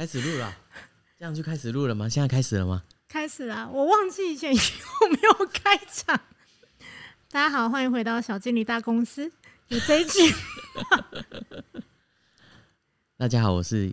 [0.00, 0.56] 开始录了，
[1.18, 2.08] 这样就开始录了吗？
[2.08, 2.82] 现在开始了吗？
[3.06, 3.68] 开始了！
[3.70, 4.60] 我忘记以前有
[5.10, 6.18] 没有开场。
[7.30, 9.30] 大家好，欢迎回到小经理大公司。
[9.68, 10.34] 有这一句。
[13.18, 13.92] 大家好，我是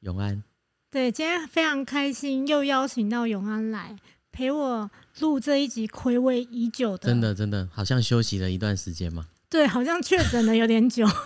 [0.00, 0.44] 永安。
[0.90, 3.96] 对，今天非常开心，又邀请到永安来
[4.30, 7.08] 陪我录这一集，暌违已久的。
[7.08, 9.26] 真的，真的，好像休息了一段时间嘛。
[9.48, 11.06] 对，好像确诊了有点久。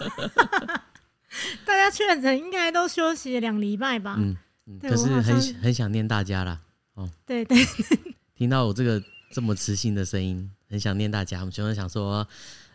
[1.64, 4.16] 大家确诊应该都休息两礼拜吧？
[4.18, 4.36] 嗯，
[4.80, 6.60] 可是很很想念大家啦。
[6.94, 7.56] 哦，对对，
[8.34, 9.02] 听到我这个
[9.32, 11.40] 这么磁性的声音，很想念大家。
[11.40, 12.26] 我们就想说，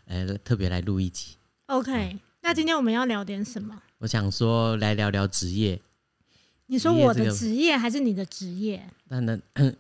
[0.06, 1.36] 呃，特别来录一集。
[1.68, 3.82] OK，那今天我们要聊点什么？
[4.00, 5.80] 我想说来聊聊职业。
[6.68, 8.88] 你说我的职业还是你的职业？
[9.06, 9.40] 那那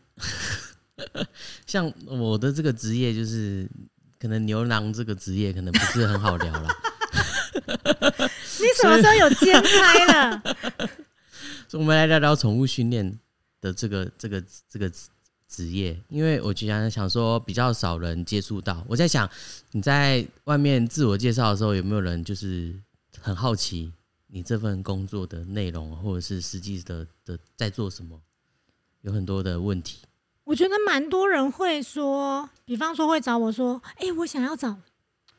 [1.68, 3.70] 像我的这个职业，就是
[4.20, 6.70] 可能牛郎这个职业，可能不是很好聊了。
[8.60, 10.44] 你什么时候有兼差了？
[11.74, 13.20] 我们来聊聊宠物训练
[13.62, 14.92] 的这个这个这个
[15.48, 18.84] 职业，因为我就想想说，比较少人接触到。
[18.88, 19.30] 我在想，
[19.72, 22.74] 你在外面自我介绍的时候，有没有人就是
[23.20, 23.94] 很好奇
[24.28, 28.20] 你这份工作的内容，或者是实际的的在做什么？
[29.02, 30.00] 有很多的问题。
[30.44, 34.78] 我觉得蛮多人会说，比方说会找我说：“哎，我想要找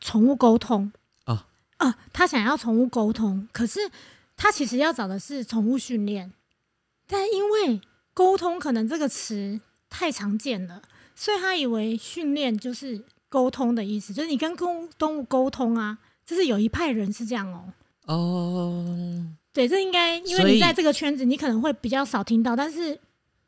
[0.01, 0.93] 宠物沟通。”
[1.81, 3.81] 啊，他想要宠物沟通，可是
[4.37, 6.31] 他其实要找的是宠物训练，
[7.07, 7.81] 但因为
[8.13, 10.83] 沟通可能这个词太常见了，
[11.15, 17.73] 所以他以为训练就是沟通的意思，就是你跟公动物沟通啊，就是有一派人是这样哦。
[18.05, 23.01] 哦，对，这应该因为你在这个圈子，你可能会比较少听到，但是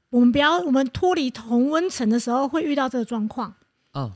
[0.09, 3.55] 我们不要我们脱离同温层的时候会遇到这个状况。
[3.93, 4.11] 哦。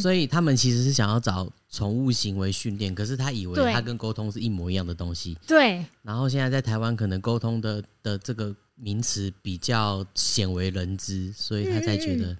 [0.00, 5.36] 所以他们其实是想要找宠物行为训练，可是他以为他跟沟通是一模一样的东西。
[5.46, 5.84] 对。
[6.02, 12.36] 然后现在在台湾，可能沟通的的这个名词比较鲜为人知，所以他才觉得，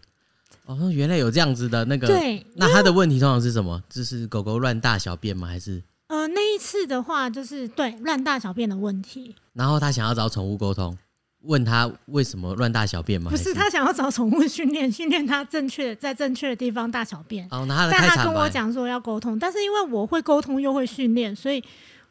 [0.66, 2.06] 哦，原来有这样子的那个。
[2.06, 2.44] 对。
[2.54, 3.82] 那他的问题通常是什么？
[3.88, 5.46] 就是狗狗乱大小便吗？
[5.46, 5.82] 还是？
[6.08, 9.34] 呃，那一次的话，就是对乱大小便的问题。
[9.52, 10.96] 然后他想要找宠物沟通。
[11.46, 13.30] 问他为什么乱大小便吗？
[13.30, 17.46] 不是，他想要找宠物训练， 训练他正确在正确的地方大小便。
[17.50, 21.62] 哦，但他跟我讲说要沟通，但是因为我会沟通又会训练，所以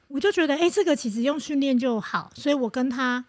[0.07, 2.31] 我就觉得，哎，这个其实用训练就好。
[2.33, 3.23] 所以我跟他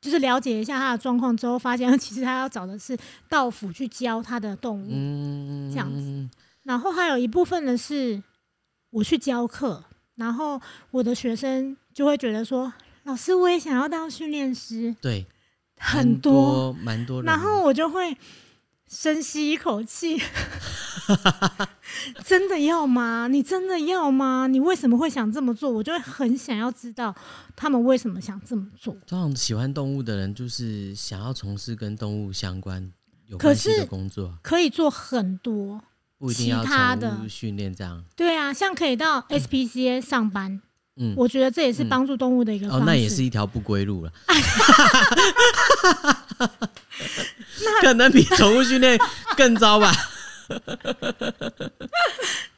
[0.00, 2.96] 就是了解一下他的状况之后，发现其实他要找的是
[3.28, 6.28] 道府去教他的动物，这样子。
[6.62, 8.22] 然后还有一部分的是
[8.90, 9.82] 我去教课，
[10.14, 10.60] 然后
[10.92, 12.72] 我的学生就会觉得说，
[13.04, 14.94] 老师我也想要当训练师。
[15.00, 15.26] 对。
[15.80, 18.16] 很多，蛮多，然后我就会
[18.86, 20.20] 深吸一口气，
[22.24, 23.28] 真的要吗？
[23.28, 24.46] 你真的要吗？
[24.46, 25.70] 你为什么会想这么做？
[25.70, 27.14] 我就会很想要知道
[27.56, 28.92] 他们为什么想这么做。
[29.06, 32.92] 通常喜欢动物的人，就是想要从事跟动物相关
[33.26, 35.82] 有关系的工作，可以做很多，
[36.18, 38.04] 不一定要宠物训练这样。
[38.14, 40.60] 对啊，像可以到 SPCA 上班。
[41.00, 44.12] 嗯，我觉得这也是帮助动物的一个哦，那也是一条不归路了。
[47.80, 48.98] 可能比宠物训练
[49.36, 49.90] 更糟吧。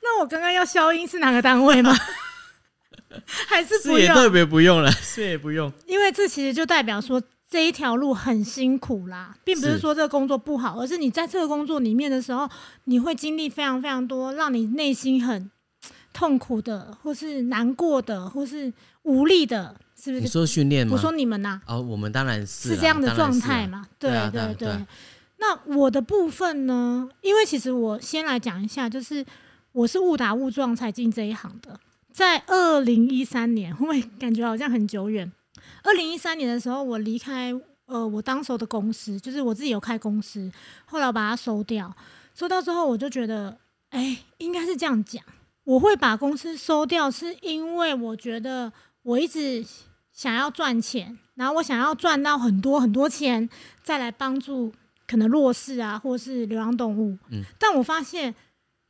[0.02, 1.96] 那我刚刚要消音是哪个单位吗？
[3.46, 5.72] 还是是也特别不用了，是也不用。
[5.86, 12.48] 因为这其实就代表说这一条路很辛苦啦，并不是说这个工作不好，而是你在这个工作里面的时候，
[12.84, 15.50] 你会经历非常非常多，让你内心很。
[16.12, 20.22] 痛苦的，或是难过的，或是无力的，是不是？
[20.22, 20.92] 你说训练吗？
[20.94, 21.60] 我说你们呐。
[21.66, 23.86] 哦，我们当然是是这样的状态嘛。
[23.98, 24.86] 对对对。
[25.38, 27.08] 那我的部分呢？
[27.20, 29.24] 因为其实我先来讲一下，就是
[29.72, 31.78] 我是误打误撞才进这一行的。
[32.12, 35.32] 在二零一三年， 会感觉好像很久远。
[35.82, 37.52] 二零一三年的时候，我离开
[37.86, 40.48] 呃我当时的公司，就是我自己有开公司，
[40.84, 41.92] 后来我把它收掉。
[42.34, 43.56] 收掉之后，我就觉得，
[43.90, 45.22] 哎，应该是这样讲。
[45.64, 48.72] 我会把公司收掉，是因为我觉得
[49.02, 49.64] 我一直
[50.12, 53.48] 想要赚钱，然后我想要赚到很多很多钱，
[53.82, 54.72] 再来帮助
[55.06, 57.16] 可能弱势啊，或是流浪动物。
[57.30, 58.34] 嗯，但我发现，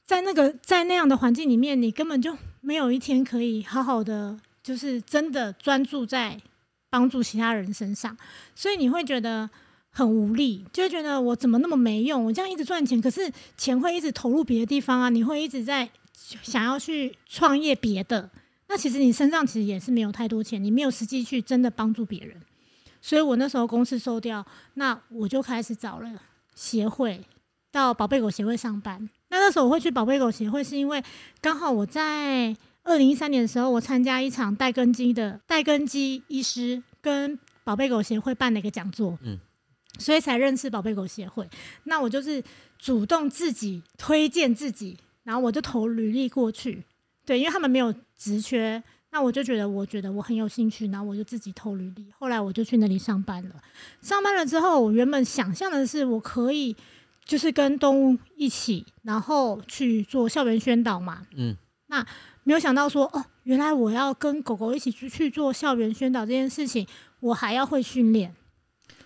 [0.06, 6.40] 在那个在那样的环境里面，你根本就没有一天可以好好的，就是真的专注在
[6.88, 8.16] 帮助其他人身上，
[8.54, 9.50] 所以你会觉得
[9.90, 12.24] 很无力，就会觉得我怎么那么没用？
[12.24, 15.90] 我这样一直赚钱，可是钱会一直投入别的地方啊，你会一直在。
[16.42, 18.30] 想要去创业别的，
[18.68, 22.40] 那其实你身上其实也是没有太多钱，你没有实际去真的帮助别人，
[23.00, 26.10] 所以我那时候公司收掉，那我就开始找了
[26.54, 27.24] 协会，
[27.70, 29.08] 到宝贝狗协会上班。
[29.28, 31.02] 那那时候我会去宝贝狗协会，是因为
[31.40, 32.54] 刚好我在
[32.84, 39.38] 二零一三年的时候，我参加一场带根基的带根基医师跟宝贝狗协会办的一个讲座，嗯，
[39.98, 41.48] 所以才认识宝贝狗协会。
[41.84, 42.42] 那我就是
[42.78, 46.84] 主动自己推荐自己，然后我就投履历过去。
[47.24, 52.06] 对，因为他们没有职缺，那我就觉得我觉得我很有兴趣，然后我就自己投履历。
[52.18, 53.62] 后来我就去那里上班了。
[54.00, 56.76] 上班了之后，我原本想象的是我可以
[57.24, 62.06] 就是跟动物一起，然后去做校园宣导嘛，嗯，那。
[62.44, 66.84] 没有想到说哦，原来我要跟狗狗一起去去做校园宣导这件事情，
[67.20, 68.34] 我还要会训练。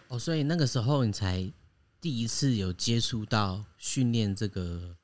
[0.08, 1.52] 哦，所以那个时候你才
[2.00, 4.96] 第一次有接触到训练这个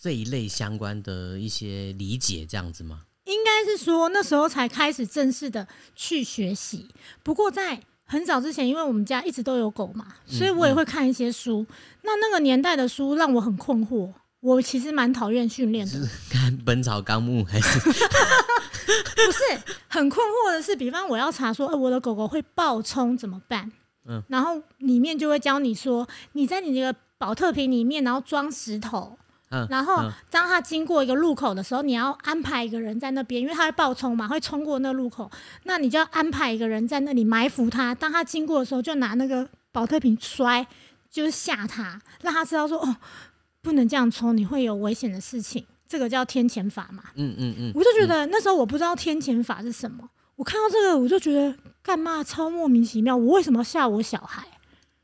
[0.00, 3.02] 这一类相关的一些理解，这样子吗？
[3.24, 6.88] 应该是说那时候才开始正式的去学习。
[7.22, 11.66] 不过在很早之前，因为我们家一直都有狗嘛，所以我也会看一些书。
[12.02, 14.12] 那那个年代的书让我很困惑。
[14.40, 17.80] 我其实蛮讨厌训练的，看《本草纲目》还是？
[17.90, 23.72] 不是很困惑的是，比方我要查说，呃，我的狗狗会暴冲怎么办？
[24.06, 29.18] 嗯，然后里面就会教你说，你在你那个保特瓶里面，然后装石头，
[29.50, 35.30] 嗯，然后当他经过一个路口的时候，你要安排一个人在那边，因为他会暴冲嘛，会冲过那路口，
[35.64, 40.66] 那你就要安排一个人在那里埋伏他，当他经过的时候，就拿那个保特瓶摔，
[41.10, 42.96] 就是吓他，让他知道说，哦。
[43.60, 45.66] 不能这样冲，你会有危险的事情。
[45.88, 47.02] 这个叫天谴法嘛？
[47.16, 47.72] 嗯嗯嗯。
[47.74, 53.16] 我就觉得那时候我不知道天谴法是什么，我看到这个我就觉得干嘛超莫名其妙。
[53.16, 54.46] 我为什么要吓我小孩？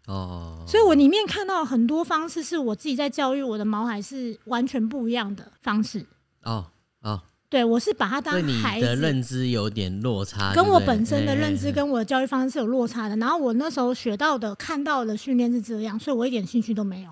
[0.06, 0.64] 哦。
[0.66, 6.06] 所以我里面看到很多方式是我自己在教育我的毛孩是完全不一样的方式。
[6.42, 6.66] 哦
[7.02, 7.22] 哦。
[7.50, 13.14] 对，我是把它当孩子的认知有点落差，跟我本身的认知跟我的教育方式是有落差的。
[13.18, 17.10] 然后我那时候学到的、看到的训练是这样，所以我一点兴趣都没有。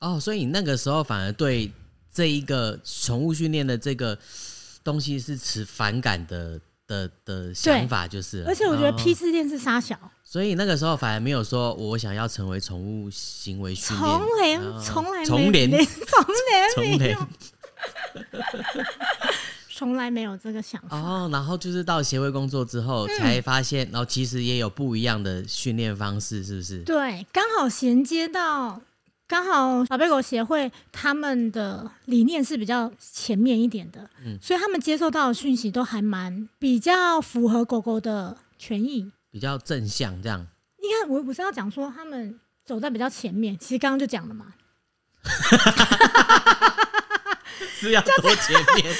[0.00, 1.72] 哦，所以你那个时候反而对
[2.12, 4.18] 这一个宠物训练的这个
[4.84, 8.44] 东西是持反感的的的想法，就是。
[8.46, 13.96] 而且我觉得批次练是杀小，所以那个时候反而没有说我想要成为宠物行为训
[14.42, 15.70] 练，从来从来从连
[16.74, 17.18] 从来没有，
[19.72, 20.98] 从来没有这个想法。
[20.98, 26.80] 哦，然后就是到协会工作之后才发现，然后其实也有不一样的训练方式，是不是？
[26.80, 28.82] 对，刚好衔接到。
[29.28, 40.46] 刚好宝贝狗协会他们的理念是比较前面一点的，嗯，所以他们接受到的讯息都还蛮比较符合狗狗的权益，比较正向这样。
[40.78, 44.46] 你看，我不是要讲说他们走在比较前面，其实刚刚就讲了嘛，
[47.78, 48.96] 是要多前面。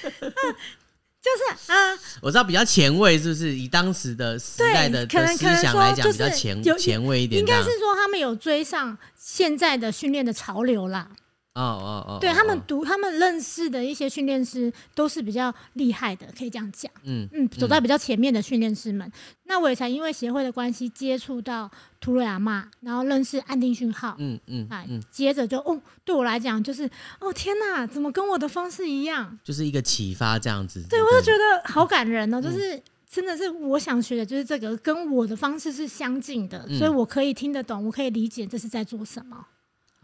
[1.20, 1.92] 就是啊，
[2.22, 7.38] 我知道比较前卫，是不是以当时的时代的的思想来讲，比较前前卫一点？
[7.40, 11.10] 应该是说他们有追上现在的训练的潮流啦。
[11.54, 16.90] 哦哦哦，对他们读他们认识的一些训练师都是比较厉害的，可以这样讲。
[17.04, 19.10] 嗯嗯，走在比较前面的训练师们，
[19.44, 21.70] 那我也才因为协会的关系接触到
[22.00, 24.16] 图瑞亚妈，然后认识安定讯号。
[24.18, 26.90] 嗯嗯，哎，接着就哦，对我来讲就是
[27.20, 29.38] 哦天哪，怎么跟我的方式一样？
[29.44, 30.84] 就是一个启发这样子。
[30.90, 39.46] 对，我就觉得好感人哦，就是真的是我想学的就是这个，跟我的方式是相近的，所以我可以听得懂，我可以理解这是在做什么。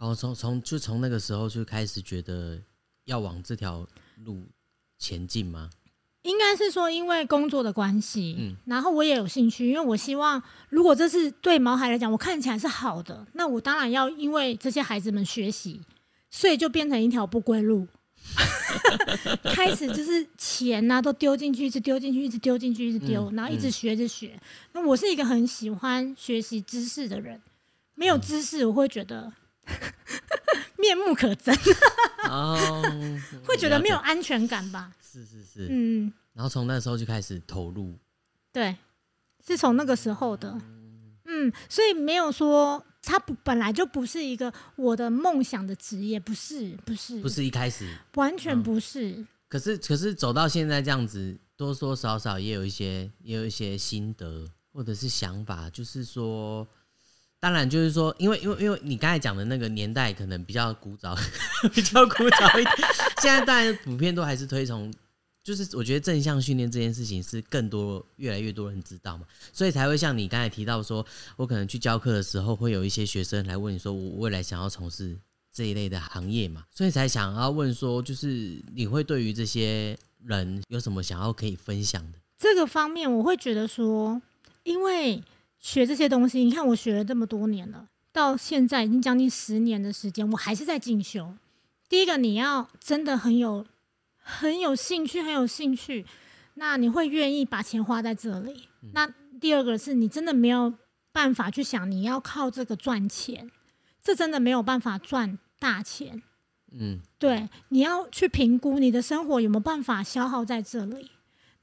[0.01, 2.59] 哦，从从就从那个时候就开始觉得
[3.05, 3.87] 要往这条
[4.25, 4.49] 路
[4.99, 5.69] 前进吗？
[6.23, 15.83] 应该是说，因为工作的关系，嗯，然后我也有兴趣，因为我希望，如果这是对毛孩来讲，我看起来是好的，那我当然要因为这些孩子们学习，
[16.31, 17.87] 所以就变成一条不归路，
[19.55, 24.41] 开始就是钱呐都丢进去，一直丢进去，一直丢进去，一直丢，然后一直学着学。
[24.73, 27.41] 那我是一个很喜欢学习知识的人，
[27.95, 29.31] 没有知识我会觉得。
[30.79, 31.55] 面目可憎，
[32.29, 32.83] 哦，
[33.45, 34.93] 会觉得没有安全感吧？
[35.03, 37.99] 是是是，嗯，然后从那时候就开始投入，
[38.53, 38.77] 对，
[39.47, 40.59] 是从那个时候的，
[41.27, 47.87] 嗯，所以没有说他不本来就不是一个我的梦想的职业，不是，不是，不是一开始。
[48.15, 49.25] 完全不是。
[49.49, 56.67] 可是可是走到现在这样子，多多少少也有一些也有一些心得或者是想法，就是说。
[57.41, 61.17] 当然，就是说，因为因为因为你刚才讲的那个年代可能比较古早，
[61.73, 62.77] 比较古早一点。
[63.23, 64.93] 现在当然普遍都还是推崇，
[65.43, 71.05] 就是我觉得正向训练这件事情是更多越来越多人知道嘛，所以才会像你刚才提到说，
[71.37, 75.19] 我可能去教课的时候，会有一些学生来问你说，我未来想要从事
[75.51, 82.19] 这一类的行业嘛，所以才想要问说，就是你会对于这些人有什么想要可以分享的？
[82.39, 84.21] 这个方面，我会觉得说，
[84.65, 85.23] 因为。
[85.61, 91.35] 学这些东西，你看我学了这么多年了，到现在已经将近十年的时间，我还是在进修。
[91.89, 93.67] 第一个，你要真的很有
[94.17, 96.07] 很有兴趣，很有兴趣，
[96.55, 98.69] 那你会愿意把钱花在这里。
[98.93, 100.73] 那第二个是你真的没有
[101.13, 103.51] 办法去想你要靠这个赚钱，
[104.03, 106.23] 这真的没有办法赚大钱。
[106.73, 111.11] 嗯，对，你要去评估你的生活有没有办法消耗在这里。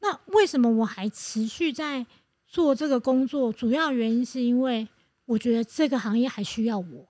[0.02, 2.06] 那为什么我还持续在
[2.48, 3.52] 做这个工作？
[3.52, 4.88] 主要原因是因为
[5.26, 7.08] 我觉得这个行业还需要我。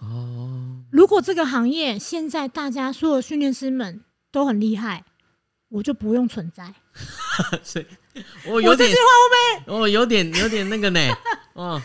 [0.00, 5.04] 哦，如果这个行业现在大家所有训练师们都很厉害，
[5.68, 6.74] 我就不用存在。
[7.62, 7.86] 所以，
[8.46, 8.90] 我有点，
[9.66, 11.00] 我有点有点那个呢。
[11.54, 11.80] 哦，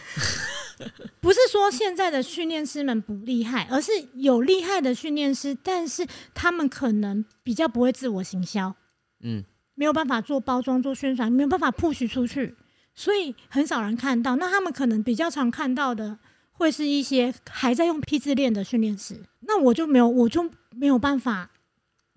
[1.20, 8.74] 不是说现在的训练师们不厉害，而是有厉害的训练师，但是他们可能比较不会自我行销。
[9.22, 9.44] 嗯。
[9.74, 12.56] 没有办法做包装、做宣传，没有办法 push 出去，
[12.94, 14.36] 所以很少人看到。
[14.36, 16.20] 那他们可能比较常看到的，
[16.52, 19.24] 会是一些还在用 P 字练的训练师。
[19.42, 21.52] 那我就没有，我就没有办法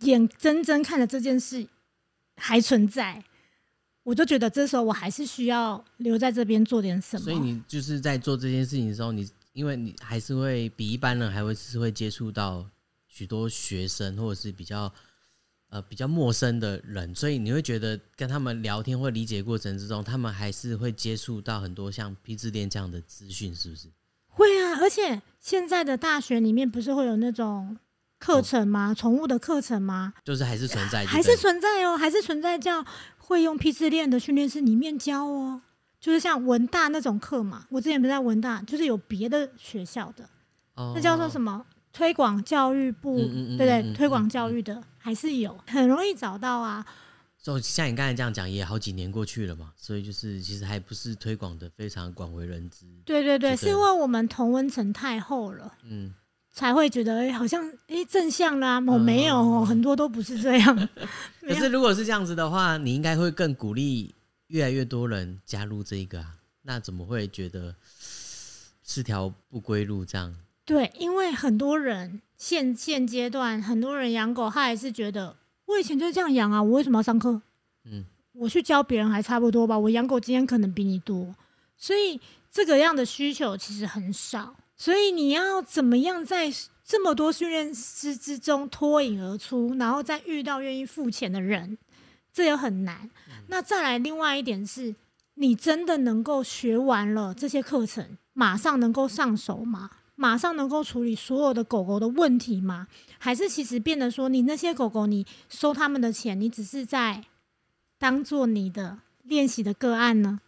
[0.00, 1.66] 眼睁睁看着这件事
[2.36, 3.24] 还存在。
[4.02, 7.24] 我就觉得这时候我还是需要留在这边做点什么。
[7.24, 12.68] 所以你就是在做这件事情的时候，你因为你还是会比一般人还会是会接触到
[13.08, 14.92] 许多学生，或者是比较。
[15.74, 23.88] 呃，比较陌生的人，所以你会觉得跟他们聊天或理解过程之中，他们还是会接触到很多像批字链这样的资讯，是不是？
[24.28, 27.76] 会啊，而且现在的大学里面不是会有那种
[28.20, 28.94] 课程吗？
[28.94, 30.14] 宠物的课程吗？
[30.24, 32.86] 就是还是存在，还是存在哦，还是存在叫
[33.18, 35.60] 会用批字链的训练师里面教哦，
[35.98, 37.66] 就是像文大那种课嘛。
[37.70, 40.30] 我之前不是在文大，就是有别的学校的，
[40.76, 41.66] 那叫做什么？
[41.94, 43.94] 推广教育部，对不对？
[43.94, 46.84] 推广教育的还是有，很容易找到啊。
[47.40, 52.86] 就像你刚才这样讲，也好几年过去了嘛，所以就是其实还不是推广的非常广为人知。
[53.04, 56.12] 对对对，是因为我们同温层太厚了，嗯，
[56.50, 58.80] 才会觉得哎，好像哎正向啦。
[58.86, 60.88] 我没有，很多都不是这样。
[61.46, 64.14] 可是如果是这样子的话，你应该会更鼓励
[64.46, 66.34] 越来越多人加入这个啊。
[66.62, 67.76] 那怎么会觉得
[68.82, 70.34] 是条不归路这样？
[70.64, 77.42] 对，因为很多人现现阶段很多人养狗，他还是觉得我以前就是这样养啊，我为什么要上课？
[77.84, 81.34] 嗯，我去教别人还差不多吧，我养狗经验可能比你多，
[81.76, 84.56] 所以这个样的需求其实很少。
[84.76, 86.52] 所以你要怎么样在
[86.84, 91.78] 这么多训练师之中脱颖而出，然后再遇到愿意付钱的人，
[92.32, 93.08] 这也很难。
[93.46, 94.96] 那再来另外一点是，
[95.34, 99.90] 你真的能够学完了这些课程，马上能够上手吗？
[100.16, 102.86] 马上能够处理所有的狗狗的问题吗？
[103.18, 107.24] 还是其实变得说，你那些狗狗，你收他们的钱，你只是在
[107.98, 110.40] 当做你的练习的个案呢？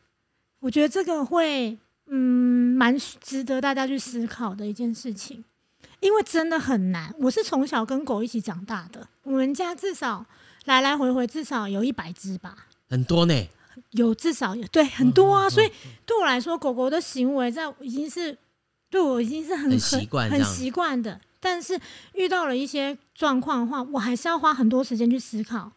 [0.61, 5.45] 我觉得这个会，嗯，蛮值得大家去思考的一件事情，
[5.99, 7.13] 因为真的很难。
[7.19, 10.25] 我是从小跟狗一起长大的，我们家至少
[10.67, 13.49] 来来回回至少有一百只吧，很多呢。
[13.91, 15.71] 有至少有对很多啊，所以
[16.07, 18.39] 对我来说，狗狗的行为在已经是。
[18.97, 21.79] 对我已经是很很习惯很习惯的，但是
[22.15, 25.71] 遇到了一些状况的话，我还是要花很多时间去思考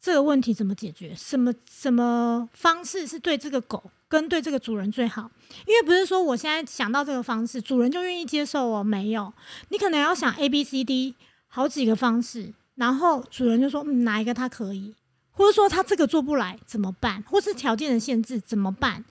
[0.00, 5.30] 这个问题怎么解决，什么什么方式是对这个狗跟对这个主人最好。
[5.68, 9.32] 因为不是说我现在想到这个方式，主人就愿意接受哦，没有，
[9.68, 11.14] 你可能要想 A B C D
[11.46, 14.92] 好几个方式，然后主人就说嗯哪一个他可以，
[15.30, 19.04] 或者说他这个做不来怎么办，或是条件的限制怎么办？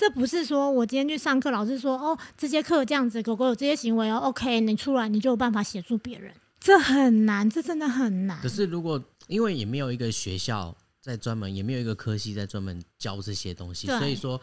[0.00, 8.40] 这不是说我今天去上课，老师说哦，这节课这样子，狗狗有这些行为哦，OK，你出来你就有办法协助别人，这很难，这真的很难。
[8.40, 14.40] 可是如果因为也没有一个学校在专门，也没有一个科系在专门教这些东西，所以说，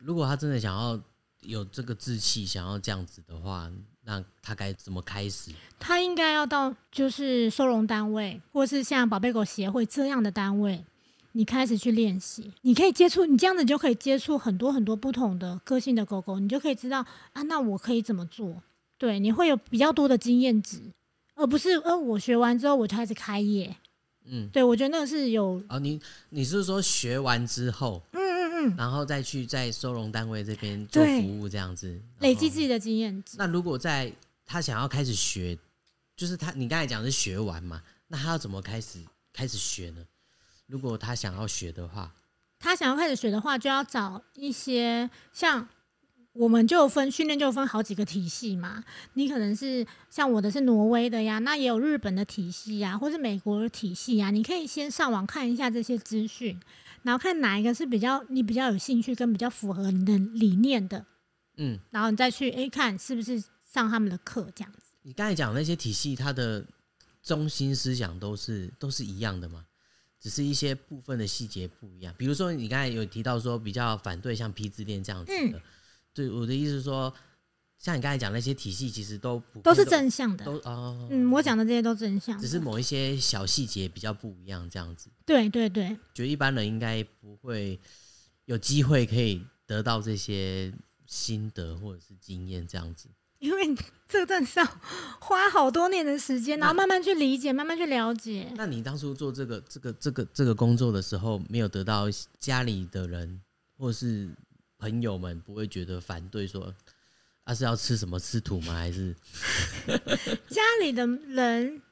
[0.00, 0.98] 如果他真的想要
[1.42, 3.70] 有这个志气，想要这样子的话，
[4.04, 5.50] 那他该怎么开始？
[5.78, 10.82] 他应该要到就是收容单位，或是像宝贝狗协会这样的单位。
[11.32, 18.62] 你开始去练习，你可以接触，你这样子就可以接触很多很多不同的个性的狗狗，你就可以知道啊，那我可以怎么做？
[18.98, 20.78] 对，你会有比较多的经验值，
[21.34, 23.74] 而不是呃，我学完之后我就开始开业。
[24.24, 33.36] 嗯，对，我觉得那个是有啊，你你是说学完之后，嗯嗯嗯，然后再去在收容单位这边做服务这样子，累积自己的经验值。
[33.36, 34.12] 那如果在
[34.46, 35.58] 他想要开始学，
[36.14, 39.00] 就是他你刚才讲是学完嘛，那他要怎么开始
[39.32, 40.04] 开始学呢？
[40.72, 42.14] 如果他想要学的话，
[42.58, 45.68] 他想要开始学的话，就要找一些像
[46.32, 48.82] 我们就分训练，就分好几个体系嘛。
[49.12, 54.30] 你可能是像我的是挪威的呀，那也有日本的体系呀，或是美国的体系呀。
[54.30, 56.58] 你可以先上网看一下这些资讯，
[57.02, 61.04] 然后看哪一个是比较你比较有兴趣跟比较符合你的理念的，
[61.58, 63.38] 嗯，然后你再去诶看是不是
[63.70, 64.78] 上他们的课这样子。
[65.02, 66.64] 你刚才讲那些体系，它的
[67.22, 69.66] 中心思想都是都是一样的吗？
[70.22, 72.14] 只是一些部分的细节不一样。
[72.16, 75.60] 比如说，你刚才有提到说比较反对像 P 字店这样子的，
[76.14, 77.12] 对我的意思是说，
[77.76, 85.10] 像你刚才讲那些体系，其实都不都是正向的，都哦，嗯，我讲的这些都正向，只是某一些小细节比较不一样，这样子。
[85.26, 87.80] 对对对，觉得一般人应该不会
[88.44, 90.72] 有机会可以得到这些
[91.04, 93.08] 心得或者是经验这样子。
[93.42, 93.76] 因为
[94.08, 94.66] 这个是要
[95.18, 98.46] 花好多年的时间，然后慢慢去理解，慢慢去了解。
[98.54, 102.04] 那你当初做这个、这个、这个、这个工作的时候，没有得到
[102.38, 103.40] 家里的人
[103.76, 104.30] 或是
[104.78, 106.72] 朋友们不会觉得反对，说
[107.42, 108.74] 啊是要吃什么吃土吗？
[108.74, 109.12] 还是
[110.48, 111.82] 家里的人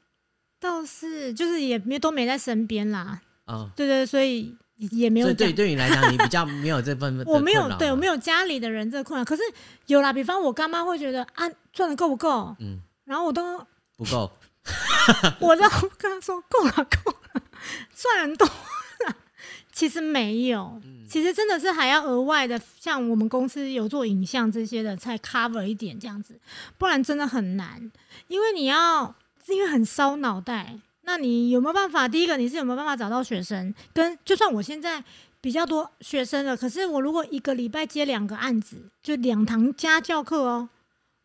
[0.57, 3.21] 倒是就是也没都没在身边啦。
[3.43, 4.55] 啊，对对，所以。
[4.89, 9.41] 也没有对对你来讲，你比较没有这份 我没有对我没有家里的人这困扰，可是
[9.87, 10.11] 有啦。
[10.11, 12.55] 比方我干妈会觉得啊，赚的够不够？
[12.59, 13.59] 嗯，然后我都
[13.97, 14.31] 不够，
[15.39, 17.41] 我都跟她说够了，够了，
[17.95, 18.49] 赚很多。
[19.71, 26.39] 其实没有，其实真的是还要额外的，像我们公司有做影像这些的，才 cover 一点这样子，
[26.77, 27.89] 不然真的很难，
[28.27, 29.15] 因为你要
[29.47, 30.79] 因为很烧脑袋。
[31.03, 32.07] 那你有没有办法？
[32.07, 33.73] 第一个，你是有没有办法找到学生？
[33.93, 35.03] 跟就算我现在
[35.41, 40.69] 比较多学生了，可是我如果一个礼拜接两个案子，就两堂家教课哦，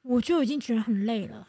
[0.02, 1.46] 我就已经觉得很累了。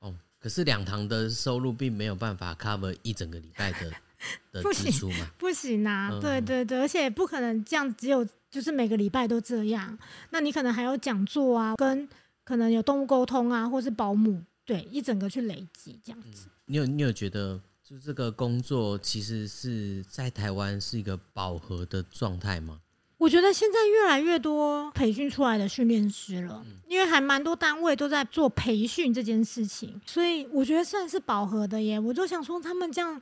[0.00, 3.92] 哦，可是两堂的收入并没有办法 cover 一整个礼拜的
[4.62, 5.26] 的支出嘛？
[5.38, 6.18] 不行啊！
[6.20, 9.98] 对对对，而且不可能这样，只有就是每个礼拜都这样。
[10.30, 12.08] 那你可能还有讲座啊，跟
[12.42, 16.46] 可能有动物沟通啊，或是保姆，对，一整个去累积这样子。
[16.66, 22.78] 你有你有觉得，就这个工作其实是在台湾是一个饱和的状态吗？
[23.18, 31.98] 我觉得现在越来越多培训出来的训练师了，因为还蛮多单位都在做培训这件事情，所以我觉得算是饱和的耶。
[31.98, 33.20] 我就想说，他们这样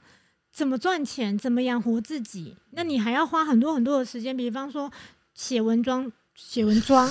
[0.53, 2.55] 怎么赚钱，怎么养活自己？
[2.73, 4.93] 那你还要花很多很多的时间，比方说
[5.33, 7.11] 写文章、写文章、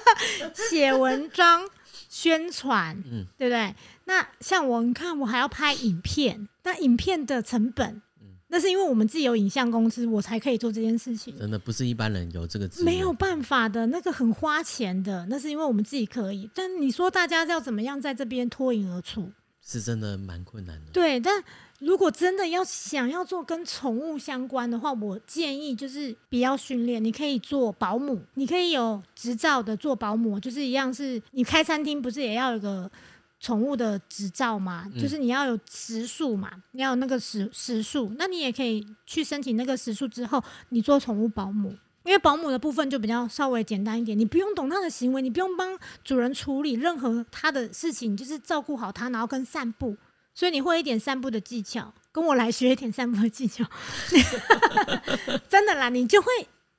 [0.70, 1.68] 写文章。
[2.14, 3.74] 宣传，嗯，对不对？
[4.04, 11.36] 那像我，你看，我还要拍影片，那影片的成本，嗯，那是因为我们自己有影像公司，我才可以做这件事情。
[11.36, 16.48] 真的不是一般人有这个没有办法的，那个很花钱的，那是因为我们自己可以。
[16.54, 19.32] 但你说大家要怎么样在这边脱颖而出？
[19.60, 20.92] 是真的蛮困难的。
[20.92, 21.42] 对，但。
[21.84, 32.90] 如果真的要想要做跟宠物相关的话，我建议就是不要训练，你可以做保姆，你可以有执照的做保姆，就是一样是你开餐厅不是也要有个
[33.38, 34.90] 宠物的执照嘛？
[34.98, 41.68] 就是你要有食宿嘛，你要有那个食食宿，那你也可以去申请那个食宿之后，你做宠物保姆，
[42.04, 49.94] 因为保姆的部分就比较稍微简单一点，你不用懂它的行为，你不用帮主人处理任何他的事情，就是照顾好它，然后跟散步。
[50.34, 53.64] 所以你会一点散步的技巧，跟我来学一点散步的技巧，
[55.48, 56.28] 真的啦，你就会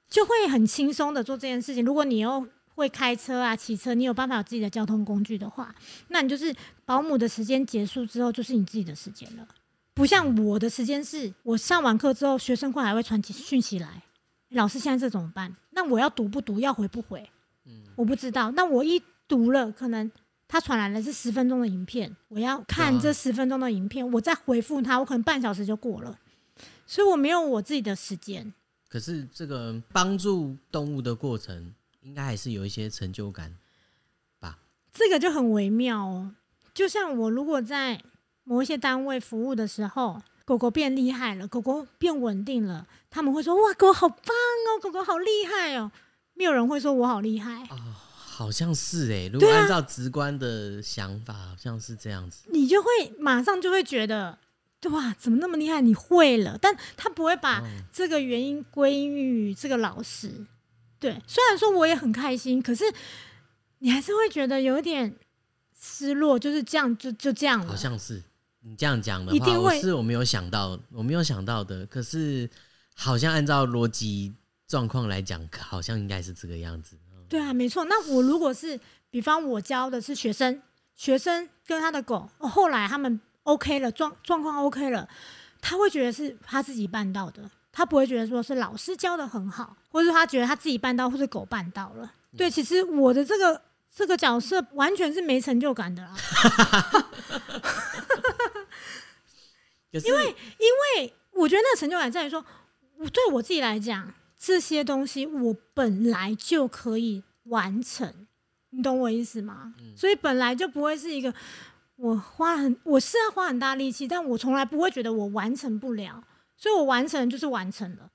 [0.10, 1.84] 就会很轻松的做这件事情。
[1.86, 5.74] 如果你又会开车啊、骑车，你有办法有自己的交通工具的话，
[6.10, 9.48] 那你就是保姆的时间结束之后就是你自己的时间了。
[9.94, 14.04] 不像我的时间是，我上完课之后，学生会还会传讯息来，
[14.50, 15.56] 老师现在这怎么办？
[15.70, 16.60] 那我要读不读？
[16.60, 17.30] 要回不回？
[17.66, 18.52] 嗯，我不知道。
[18.52, 20.12] 那我一读了，可能。
[20.48, 26.18] 他传来的是十分钟的影片，我要看这十分钟的影片，我再回复他，我可能半小时就过了，
[26.86, 28.54] 所以我没有我自己的时间。
[28.88, 33.56] 可是这个帮助动物的过程，应该还是有一些成就感
[34.40, 34.60] 吧？
[34.94, 36.36] 这个就很微妙哦。
[36.74, 38.02] 就像我如果在
[38.44, 45.92] 某一些单位服务的时候，狗狗变厉害了，狗狗变稳定了，他们会说：“哇，狗好棒哦，狗狗好厉害哦。”
[46.38, 47.68] 没有人会说我好厉害。
[48.38, 52.50] 好像是哎，如果按照直观的想法，好像是这样子。
[52.52, 54.38] 你就会马上就会觉得，
[54.82, 55.80] 对哇，怎么那么厉害？
[55.80, 60.46] 你会了，但他不会把这个原因归因于这个老师。
[61.00, 62.84] 对，虽然说我也很开心，可是
[63.80, 65.16] 你还是会觉得有点
[65.80, 66.38] 失落。
[66.38, 67.68] 就是这样，就就这样了。
[67.68, 68.22] 好像是
[68.60, 71.86] 你这样讲的话，我是我没有想到，我没有想到的。
[71.86, 72.50] 可是
[72.96, 74.34] 好像按照逻辑
[74.68, 76.98] 状况来讲，好像应该是这个样子。
[77.28, 77.86] 对啊，没错。
[77.86, 80.62] 那我如果是，比方我教的是学生，
[80.96, 85.08] 学生跟他的狗，后来他们 OK 了，状状况 OK 了，
[85.60, 92.12] 他会觉得是他自己办到的，他不会觉得说是老师教的很好，或者他觉得他自己办到，或是狗办到了。
[92.38, 93.62] 对，其实我的这个
[93.94, 96.16] 这个角色完全是没成就感的啦。
[99.92, 100.26] 因为
[100.60, 102.44] 因为我觉得那个成就感在于说，
[103.12, 104.14] 对我自己来讲。
[104.38, 108.28] 这些东西我本来就可以完成，
[108.72, 109.74] 你懂我意思吗？
[109.96, 111.34] 所以本来就不会是一个
[111.96, 116.24] 我花很我是要花很大力气，但我从来不会觉得我完成不了。
[116.58, 118.12] 所以我完成就是完成了。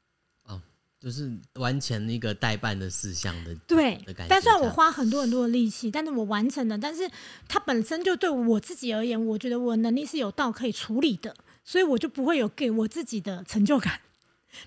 [1.01, 4.29] 就是完成一个代办的事项的，对的感觉。
[4.29, 6.77] 但虽然我花很多很多的力气，但是我完成了。
[6.77, 7.11] 但是
[7.49, 13.99] 它本身就对我自己而言，我觉得我能力是有到可以处理的，所以我就不会有给我自己的成就感。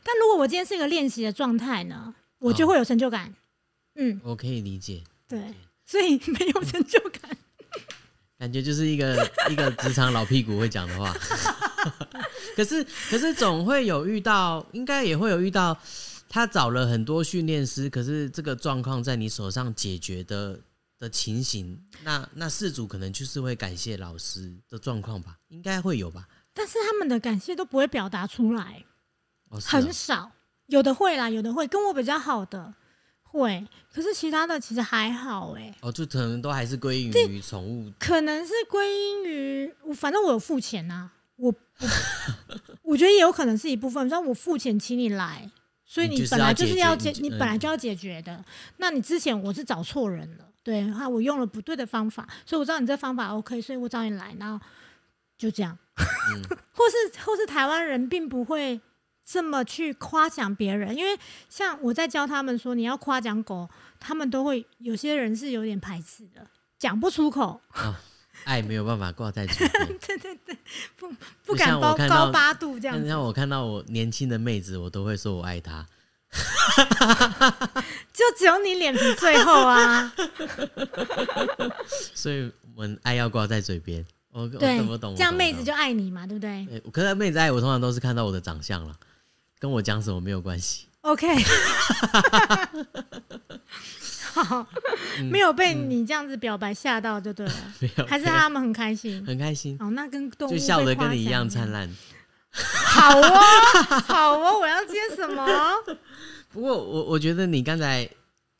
[0.03, 3.33] 但如果我今天是一个练习的状态呢，我就会有成就感。
[3.95, 5.03] 嗯，我可以理解。
[5.27, 5.53] 对，
[5.85, 7.37] 所以没有成就感，
[8.37, 11.13] 感觉就是一个一个职场老屁股会讲的话。
[12.55, 15.77] 可是，可是总会有遇到，应该也会有遇到。
[16.29, 20.59] 他找了很多训练师，可是这个状况在你手上解决的
[20.97, 26.27] 的情形，那那事主可能就是会感谢老师的状况吧，应该会有吧。
[26.51, 28.83] 但是他们的感谢都不会表达出来，
[29.53, 30.31] 哦、很少，
[30.65, 32.73] 有的会啦，有的会跟我比较好的
[33.21, 35.73] 会，可是其他的其实还好哎。
[35.81, 41.87] 哦，就可能都还是归因于宠物，可能是归因于我，反正我有付钱呐，我我
[42.81, 45.49] 我觉得也有可能是一部分，像我付钱请你来。
[45.85, 48.43] 所以你本来就是要解，你本来就要解决的。
[48.77, 54.65] 那你之前我是找错人了，对，哈，我用了不对的方法，所以我知道你这方法 OK，所以我找你来，然后
[55.37, 55.77] 就这样。
[56.71, 58.81] 或是或是台湾人并不会
[59.33, 61.17] 这么去夸奖别人，因为
[61.49, 63.67] 像我在教他们说你要夸奖狗，
[63.99, 66.45] 他们都会有些人是有点排斥的，
[66.77, 67.59] 讲不出口。
[68.43, 70.55] 爱没有办法挂在嘴边， 对对对，
[70.95, 71.11] 不
[71.43, 73.07] 不敢高高八度这样。
[73.07, 75.83] 像我看到我年轻的妹子，我都会说我爱她。
[78.13, 80.13] 就只有你脸皮最厚啊！
[82.13, 84.05] 所以我们爱要挂在嘴边。
[84.31, 85.15] 我对，我懂。
[85.15, 86.67] 这样妹子就爱你嘛，对不对？
[86.91, 88.95] 可是妹子爱我，通常都是看到我的长相了，
[89.63, 90.87] 跟我讲什么没有关系。
[91.03, 91.25] OK。
[94.33, 94.67] 好，
[95.31, 99.77] 没有被你这样子表白吓到就对了， 没有，还是他们很开心，很开心。
[99.79, 101.89] 哦，那跟动物就笑的跟你一样灿烂。
[102.51, 103.39] 好哦，
[104.05, 105.47] 好哦，我要接什么？
[106.51, 108.09] 不过我我觉得你刚才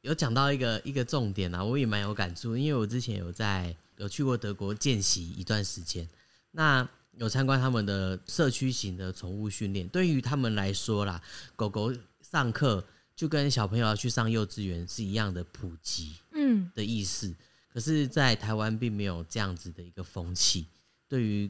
[0.04, 6.08] 有讲到一个一个重点啊，我也蛮有感触，因为我之前有在有去过德国见习一段时间，
[6.52, 11.21] 那有参观他们的社区型的宠物训练，对于他们来说啦，
[11.56, 12.86] 狗狗上课。
[13.15, 17.32] 就跟小朋友要去上幼稚园是一样的普及，嗯的意思。
[17.71, 20.65] 可是，在台湾并没有这样子的一个风气，
[21.08, 21.49] 对于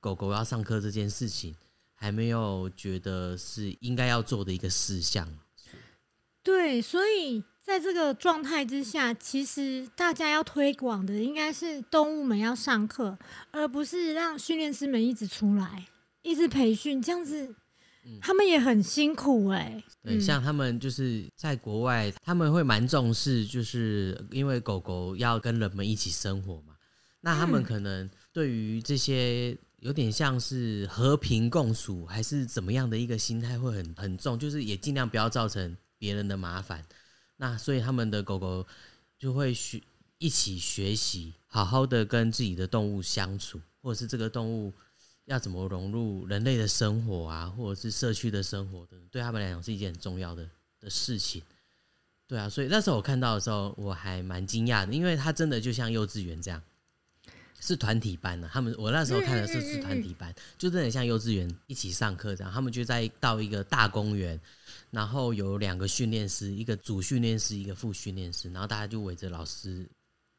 [0.00, 1.54] 狗狗要上课这件事情，
[1.94, 5.38] 还没有觉得是应该要做的一个事项。
[6.42, 13.18] 对，所以在这个状态之下，其实大家要推广的应该是动物们要上课，
[13.50, 15.86] 而不是让训练师们一直出来，
[16.22, 17.54] 一直培训这样子。
[18.22, 26.74] 他们也很辛苦哎，对，像他们就是在国外，他们会蛮重视，就是因为狗狗要跟人们一起生活嘛，
[27.20, 36.82] 那他们可能对于这些有点像是和平共处还是怎么样的一个心态会很很重，就是也尽量不要造成别人的麻烦，
[37.38, 38.66] 那所以他们的狗狗
[39.18, 39.82] 就会学
[40.18, 44.72] 一起学习，好好的跟自己的动物相处，或者是这个动物。
[45.24, 50.48] 要怎么融入人类的生活啊，或者是社区的生活等，对他们来讲是一件很重要的
[50.80, 51.42] 的事情。
[52.26, 56.62] 对啊，所以那时候我看到的时候，我还蛮惊讶的，因为它真的就像幼稚园这样，
[57.60, 58.48] 是团体班的。
[58.48, 62.50] 他们我那时候看的是是团体班，就真的像幼稚园一起上课这样。
[62.50, 64.40] 他们就在到一个大公园，
[64.90, 69.88] 然后有两个训练师，一个主训练师，一个副训练师，然后大家就围着老师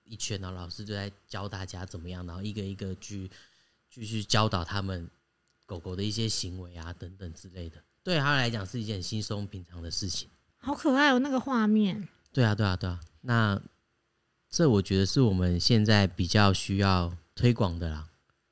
[0.04, 3.30] 一圈，然后老师就在教大家怎么样，然后一个一个去。
[3.92, 5.10] 继续教导他们
[5.66, 10.30] 狗狗的一些行为啊，等等之类的，对他来讲是一件轻松平常的事情。
[10.60, 12.08] 好可爱哦，那个画面。
[12.32, 13.00] 对啊，对啊，对啊。
[13.22, 13.60] 那
[14.48, 18.08] 这我觉得是我们现在比较需要推广的啦。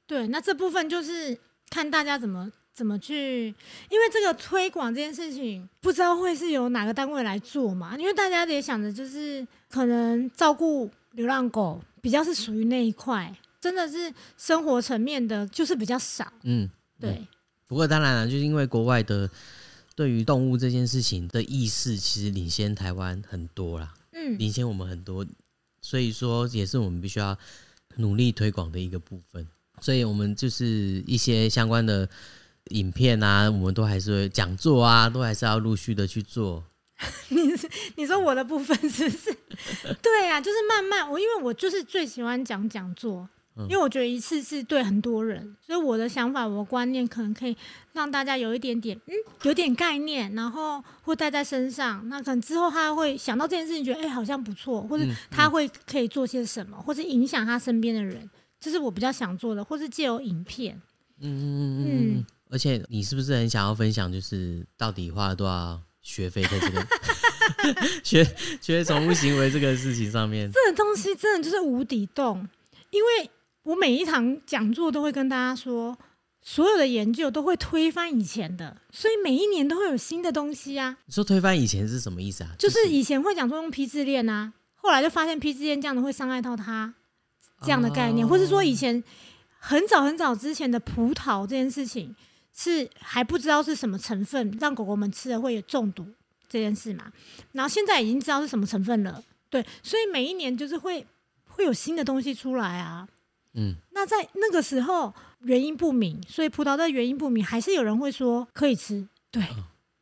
[0.08, 3.48] 对，那这部分就是看大家怎么怎么去，
[3.90, 7.98] 因为这个推广这件事情，不知道会是由哪个单位来做嘛？
[7.98, 13.36] 因为大家也想着，就是可能照顾流浪狗比较是属于那一块。
[13.60, 16.32] 真的是生活层面的，就是比较少。
[16.44, 17.26] 嗯，对。
[17.66, 19.28] 不过当然了，就是因为国外的
[19.96, 23.92] 对于动物这件事情的意识，其实领先台湾很多啦。
[24.12, 25.26] 嗯，领先我们很多，
[25.82, 27.36] 所以说也是我们必须要
[27.96, 29.46] 努力推广的一个部分。
[29.82, 32.08] 所以我们就是一些相关的
[32.72, 36.64] 影片啊，我们都还是会讲座啊，都还是要陆续的去做。
[37.30, 37.42] 你
[37.96, 39.38] 你说我的部分是不是？
[40.02, 43.28] 对呀，就是慢慢我，因为我就是最喜欢讲讲座。
[43.62, 47.58] 因为我觉得一次是对很多人，所以我的想法、我的观念可能可以
[47.92, 52.08] 让大家有一点点，嗯，有点概念，然后会带在身上。
[52.08, 60.80] 那可能之后他会想到这件事情，觉得哎好像不错，或者他会可以做些什么，或者影响他身边的人，这是我比较想做的，或是借由影片。
[61.20, 61.88] 嗯嗯嗯
[62.20, 62.26] 嗯。
[62.50, 66.88] 而且你是不是很想要分享，就是到底花了多少学费在这个
[68.04, 70.50] 学学宠物行为这个事情上面？
[70.52, 72.48] 这个东西真的就是无底洞，
[72.92, 73.30] 因为
[73.64, 75.98] 我每一堂讲座都会跟大家说，
[76.42, 80.98] 所有的研究都会推翻以前的，所以每一年都会有新的东西啊。
[81.06, 82.52] 你说推翻以前是什么意思啊？
[82.58, 86.94] 就是以前会讲说用批次链啊，后来就发现批次链这样的会伤害到它
[87.62, 89.04] 这样的概念，或是说以前
[89.60, 92.16] 很早很早之前的葡萄这件事情
[92.58, 96.04] 是还不知道是什么成分，让狗狗们吃了会有中毒
[96.50, 97.12] 这件事嘛。
[97.52, 101.06] 然后现在已经知道是什么成分了，对，所以每一年就是会
[101.46, 103.08] 会有新的东西出来啊。
[103.54, 109.44] 嗯，那在那个时候原因不明，所以葡萄的原因不明，还是有人会说可以吃，对。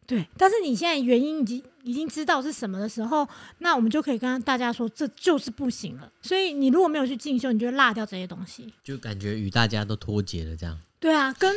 [0.07, 6.07] 对，但是你现在原因已经已经知道是什么的时候，那我们就可以跟大家说，这就是不行了。
[6.21, 10.55] 所以你如果没有去进修，你就会落掉这些东西，就感觉与大家都脱节了。
[10.55, 11.51] 这样对啊，跟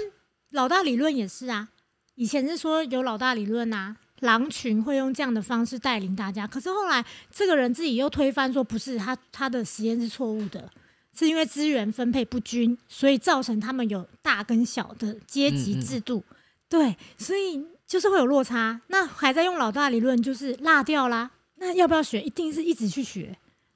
[0.51, 1.69] 老大理论也是啊。
[2.15, 10.71] 以前是说有老大理论啊，狼群会用这样的方式带领大家，可是后来这个人自己又推翻说，不是他他的实验是错误的，
[11.17, 16.25] 是因为资源分配不均，所以造成他们有大跟小的阶级制度。
[16.69, 17.65] 对，所以。
[17.89, 21.31] 就是会有落差，那还在用老大理论，就是落掉啦。
[21.55, 22.21] 那要不要学？
[22.21, 23.35] 一定是一直去学，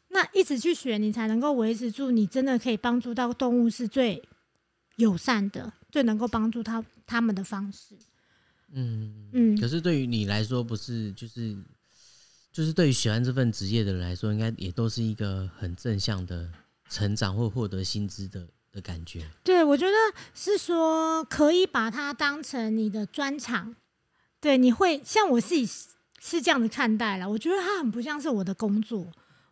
[0.08, 4.22] 那一直去学，你才能够维持住，你真的可以帮助到动物是最
[4.96, 7.94] 友善的，最能够帮助他他们的方式。
[8.72, 9.60] 嗯嗯。
[9.60, 11.56] 可是对于你来说，不是就是
[12.50, 16.50] 就是对于喜欢这份职业的人来说，应该也都是一个很正向的
[16.88, 19.24] 成长或获得薪资的的感觉。
[19.44, 19.92] 对，我觉得
[20.34, 23.76] 是说可以把它当成你的专长。
[24.40, 25.64] 对，你会像我自己
[26.20, 27.30] 是这样子看待了。
[27.30, 29.06] 我觉得它很不像是我的工作，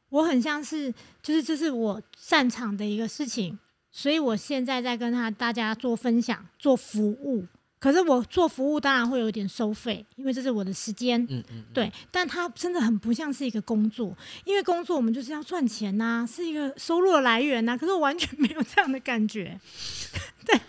[0.09, 3.57] 我很像是就是这是我擅长的一个事情，
[3.91, 7.47] 所以我现在在跟他大家做分享、做服务。
[7.79, 11.19] 可是我做服务当然会有点收费，因为这是我的时间。
[11.31, 11.65] 嗯嗯。
[11.73, 17.75] 对，但它真的很不像是一个工作，因为工作我们就是要赚钱呐，是一个收入的来源呐。
[17.79, 19.59] 可是我完全 没有这样的感觉。
[20.45, 20.61] 对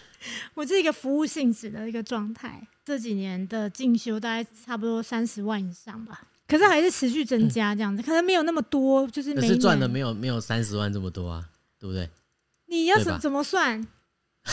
[0.53, 2.65] 我是一个服务性质的一个状态。
[2.85, 11.45] 这几年的进修大概差不多三十万以上吧，可是还是持续增加这样子，可能没有那么多，就是可是赚的没有没有三十万这么多啊，
[11.77, 12.09] 对不对？
[12.71, 13.85] 你要怎怎么算？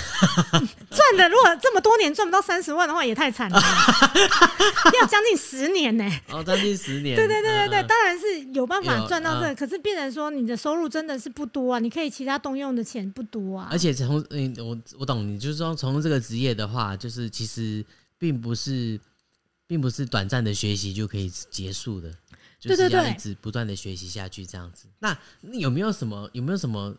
[0.91, 3.59] 赚的如果这么多年赚不到三十万的话，也太惨了，
[5.01, 6.05] 要将近十年呢。
[6.29, 7.17] 哦，将近十年。
[7.17, 13.69] 对对对对对，当然是有办法赚到这，可是变成说你的收入真的是不多啊，你可以其他动用的钱不多啊。
[13.71, 17.85] 而且从嗯，我我懂你，就是说从这个职业的话，就是其实。
[18.21, 18.99] 并不是，
[19.65, 22.13] 并不是短暂的学习就可以结束的，
[22.59, 24.89] 就是要一直不断的学习下去这样子。
[24.99, 25.17] 那
[25.53, 26.93] 有没有什么有没有什么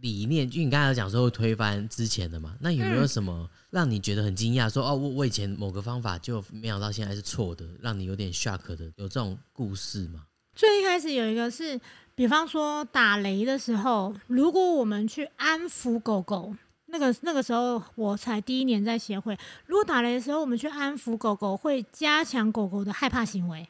[0.00, 0.48] 理念？
[0.48, 2.56] 就你刚才讲说会推翻之前的嘛？
[2.60, 4.68] 那有没有什么让你觉得很惊讶？
[4.68, 10.24] 说哦，我我以前某个方法就没想到现在是错的，让你有点 shock 的，有这种故事吗？
[10.54, 11.80] 最一开始有一个是，
[12.14, 16.54] 比方说打雷的时候，如果我们去安抚狗狗。
[16.92, 23.64] 那个那个时候我才第一年在协会，如果打雷的时候，我们去安抚狗狗，会加强狗狗的害怕行为，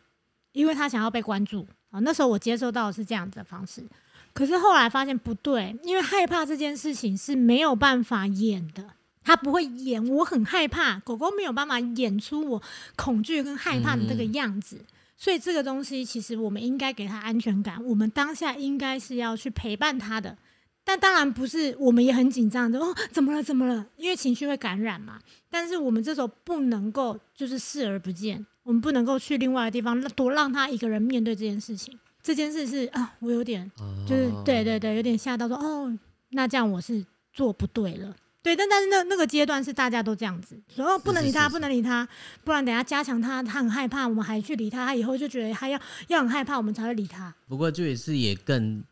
[0.53, 2.01] 因为它想要被关注啊。
[2.01, 3.87] 那时候我接受到的是这样子的方式，
[4.33, 8.85] 可是后来发现不对，因为害怕这件事情是没有办法演的，
[9.25, 12.63] 它不会演，我很害怕，狗狗没有办法演出我
[12.97, 14.85] 恐惧跟害怕的这个样子，
[15.17, 20.37] 所以这个东西其实我们应该给他安全感，我们当下应该是要去陪伴他的。
[20.83, 23.43] 但当然不是，我们也很紧张的哦，怎么了？
[23.43, 23.87] 怎么了？
[23.97, 25.21] 因为情绪会感染嘛。
[25.51, 31.97] 但是我们这时候不能够就是视而不见，我们不能够去另外的地方多让他一个人面对这件事情。
[32.23, 33.71] 这件事是啊，我有点
[34.07, 35.99] 就是对对对，有点吓到说哦，
[36.31, 38.15] 那这样我是做不对了。
[38.43, 42.09] 对，但但是那那个阶段是大家都这样子，说哦不能理他，不能理他，
[42.45, 47.35] 不然等下加强他，他很害怕，我们还去理他，他以后就觉得他要要很害怕，我们才会理他。
[47.49, 48.83] 不过这也是也更。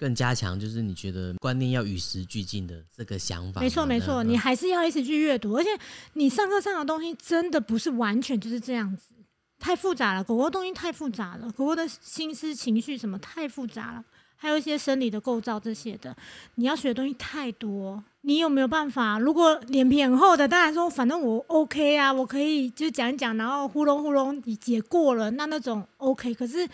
[0.00, 3.60] 更加强就是你觉得观念要与时俱进的这个想法。
[3.60, 5.68] 没错没错，你还是要一直去阅读，而且
[6.14, 9.12] 你上课上的东西真的不是完全就是这样子，
[9.60, 10.24] 太复杂了。
[10.24, 14.04] 狗狗东西太复杂了，狗狗的心思情绪什么太复杂了，
[14.36, 16.16] 还有一些生理的构造这些的，
[16.56, 18.02] 你要学的东西太多。
[18.22, 19.18] 你有没有办法？
[19.18, 26.34] 如果脸皮很厚的，当然说反正我 OK 啊，我可以就讲一讲，然后呼隆呼隆也过了，那那种 OK。
[26.34, 26.68] 可是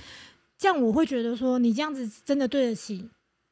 [0.56, 3.08] 这样我会觉得说，你这样子真的对得起。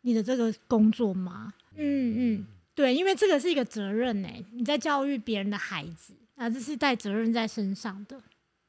[0.07, 1.55] 你的这个工作吗？
[1.77, 4.29] 嗯嗯，对，因为这个是一个责任呢。
[4.53, 8.21] 你在教育别人的孩子啊，这是带责任在身上的，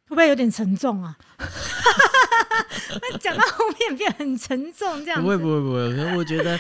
[0.08, 1.18] 会不会有点沉重啊？
[3.02, 5.96] 那讲到后面变很沉重，这样不会不会不会。
[5.96, 6.60] 可是我觉得，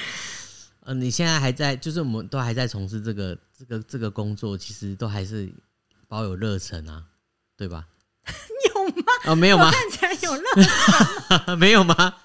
[0.81, 5.49] 呃，你现在还在，就是我们都还在从事这个这个这个工作，其实都还是
[6.07, 7.03] 保有热忱啊，
[7.55, 7.85] 对吧？
[8.75, 9.03] 有吗？
[9.27, 9.71] 哦，没有吗？
[9.71, 10.43] 看起来有热
[11.45, 12.15] 忱 没有吗？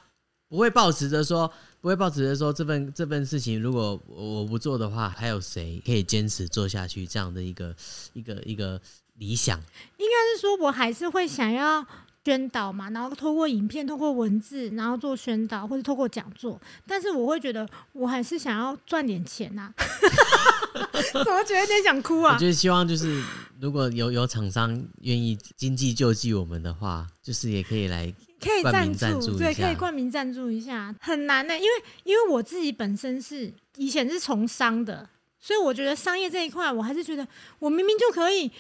[0.48, 7.06] 不会抱持着说，不会抱持着说，这份这份事情如果我不做的话，还有谁可以坚持做下去？
[7.06, 7.76] 这样的一个
[8.14, 8.80] 一个一个
[9.20, 9.56] 理想，
[9.98, 11.87] 应该是说我还是会想要。
[12.22, 16.61] 宣导嘛，然后透过影片、透过文字，然后做宣导，或者透过讲座。
[16.87, 19.72] 但是我会觉得，我还是想要赚点钱呐。
[21.24, 22.35] 怎么觉得有点想哭啊？
[22.35, 23.20] 我就希望就是，
[23.59, 30.94] 如果有有厂商愿意经济救济我们的话，就是也可以来可以赞助，对，可以冠名赞助一下。
[31.00, 31.70] 很难呢，因为
[32.04, 35.09] 因为我自己本身是以前是从商的，
[35.40, 37.26] 所以我觉得商业这一块，我还是觉得
[37.59, 38.52] 我明明就可以。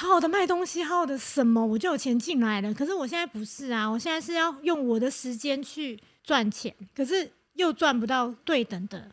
[0.00, 2.72] 好好的卖东西，好好的什么，我就有钱进来了。
[2.72, 9.10] 可是我现在不是啊，我现在是要用我的时间去赚钱，可是又赚不到对等的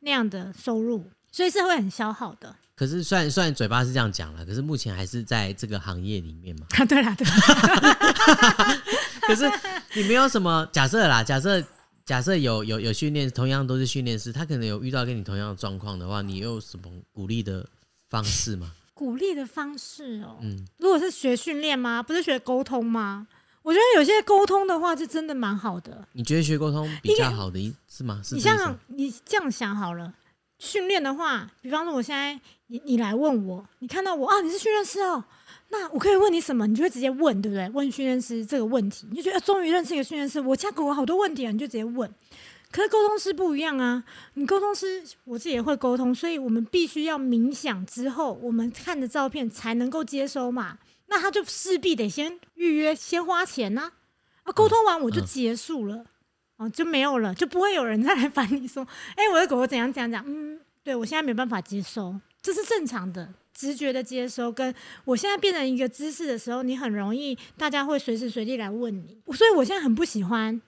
[0.00, 2.54] 那样的收入，所以是会很消耗的。
[2.74, 6.66] 可是虽然虽然嘴巴是这样讲了，可是目前还是在这个行业里面嘛。
[6.76, 8.82] 啊，对啦，对啦。
[9.26, 9.50] 可是
[9.94, 11.64] 你没有什么假设啦，假设
[12.04, 17.66] 假设有有有训练，同样都是训练师，他可能有遇到跟你同样的状况的话，你有什么鼓励的
[18.10, 18.70] 方式吗？
[18.96, 22.02] 鼓励的方式哦，嗯，如果是学训练吗？
[22.02, 23.26] 不是学沟通吗？
[23.60, 26.08] 我觉得有些沟通的话，是真的蛮好的。
[26.12, 28.22] 你觉得学沟通比较好的是吗？
[28.32, 30.14] 你像你这样想好了，
[30.58, 35.22] 训练的话，比方说我现在你你来问我，你看到我啊，你是训练师哦，
[35.68, 36.66] 那我可以问你什么？
[36.66, 37.68] 你就会直接问，对不对？
[37.74, 42.10] 问训练师这个问题，你就觉得终于认识一个训练师，我家狗好多问题啊，你就直接问。
[42.70, 44.04] 可是沟通师不一样啊！
[44.34, 50.78] 你沟通师，我自己也会沟通，所以我们必须要冥想之后，我们看的照片才能够接收嘛。
[51.06, 53.92] 那他就势必得先预约，先花钱呐。
[54.42, 56.04] 啊，沟通完我就结束了，
[56.56, 60.22] 哦，就没有了，就不会有人再来烦你说， 哎，我的狗狗怎样怎样讲？
[60.26, 64.52] 嗯，对我现在没办法接收，这是正常的直觉的接收。
[64.52, 64.74] 跟
[65.04, 70.60] 我现在变成一个姿势的时候，你很容易大家会随时随地来问你，所以我现在很不喜欢。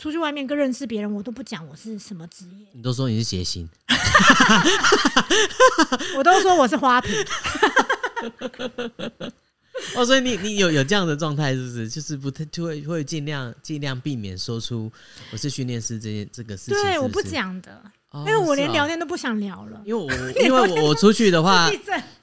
[0.00, 2.66] 出去外面跟认识别人，我都不讲我是什么职业。
[2.72, 3.68] 你都说你是谐星，
[6.16, 7.14] 我都说我是花瓶。
[9.94, 11.86] 哦，所以你你有有这样的状态，是不是？
[11.86, 14.90] 就是不太就会会尽量尽量避免说出
[15.32, 16.82] 我是训练师这件这个事情。
[16.82, 17.82] 对，我不讲的，
[18.12, 19.82] 因为我连聊天都不想聊了。
[19.84, 20.10] 因为我
[20.40, 21.70] 因为 我出去的话，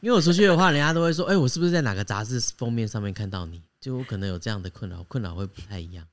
[0.01, 3.61] 因为我出去的话，人家都会说，哎，我是不是在哪个杂志封面上面看到你？
[3.79, 6.03] 就我可能有这样的困扰，困扰会不太一样。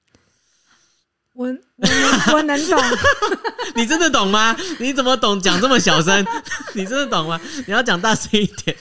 [1.35, 2.81] 我我我能懂，
[3.75, 4.57] 你真的懂吗？
[4.79, 5.39] 你怎么懂？
[5.41, 6.25] 讲这么小声，
[6.75, 7.41] 你真的懂吗？
[7.67, 8.77] 你要讲大声一点。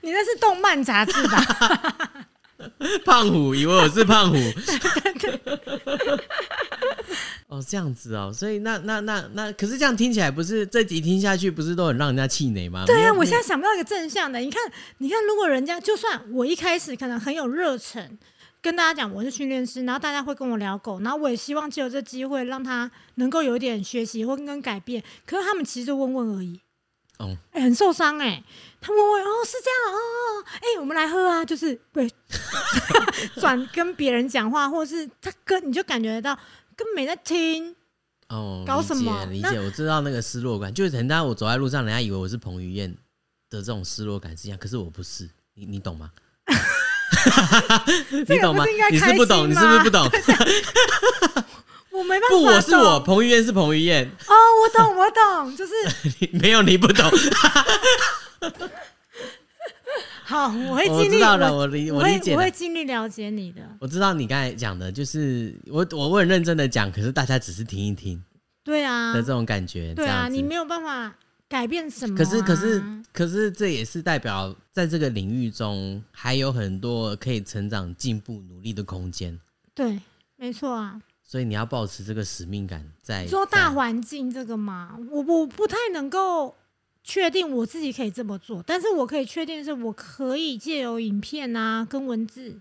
[0.00, 2.24] 你那是动漫杂志吧？
[3.04, 4.36] 胖虎以为我是胖虎。
[7.48, 12.84] 哦，这样子哦，所以那那那那，可是这样听起来不是这集听下去不是都很让人家气馁吗？
[12.86, 14.38] 对啊，我现在想不到一个正向的。
[14.38, 14.62] 你看，
[14.98, 18.18] 你看，如果人家就算我一开始可能很有热忱。
[18.62, 25.02] 跟大家讲我是训练师，然后大家会跟我聊狗，然后我也希望借由这机会让他能够有一点学习或跟改变。
[25.24, 26.60] 可是他们其实就问问而已，
[27.18, 28.42] 哦，哎，很受伤哎，
[28.80, 32.10] 他问问哦是这样哦，哎，我们来喝啊，就是对，
[33.40, 36.34] 转跟别人讲话，或是他跟你就感觉到
[36.76, 37.74] 根本没在听
[38.28, 39.24] 哦，搞什么？
[39.26, 41.24] 理解，我知道那个失落感，就是很大。
[41.24, 42.90] 我走在路上，人家以为我是彭于晏
[43.48, 46.12] 的这种失落感是一样，可是我不是，你你懂吗？
[48.28, 48.64] 你懂吗？
[48.90, 50.08] 你是不懂，你是不是不懂？
[51.90, 52.28] 我没办法。
[52.30, 54.04] 不，我是我，彭于晏是彭于晏。
[54.26, 55.72] 哦，我懂，我懂， 就是
[56.32, 57.10] 没有你不懂。
[60.24, 61.04] 好，我会尽力。
[61.06, 63.60] 我知道了，我理我理解，我会尽力了解你的。
[63.80, 68.22] 我知道你刚才讲的，就是我我我很认真的讲，可是大家只是听一听。
[68.62, 69.12] 对啊。
[69.12, 71.12] 的这种感觉，对啊，你没有办法。
[71.50, 72.16] 改变什么？
[72.16, 79.36] 可是，可是，可是，这也是代表在这个领域中还有很多可以成长、进步、努力的空间。
[79.74, 80.00] 对，
[80.36, 81.02] 没错啊。
[81.24, 86.54] 所以你要保持这个使命感，在说大环境这个嘛，我我不太能够
[87.02, 92.60] 确定我自己可以这么做，但是我可以确定是我可以借由影片啊跟文字，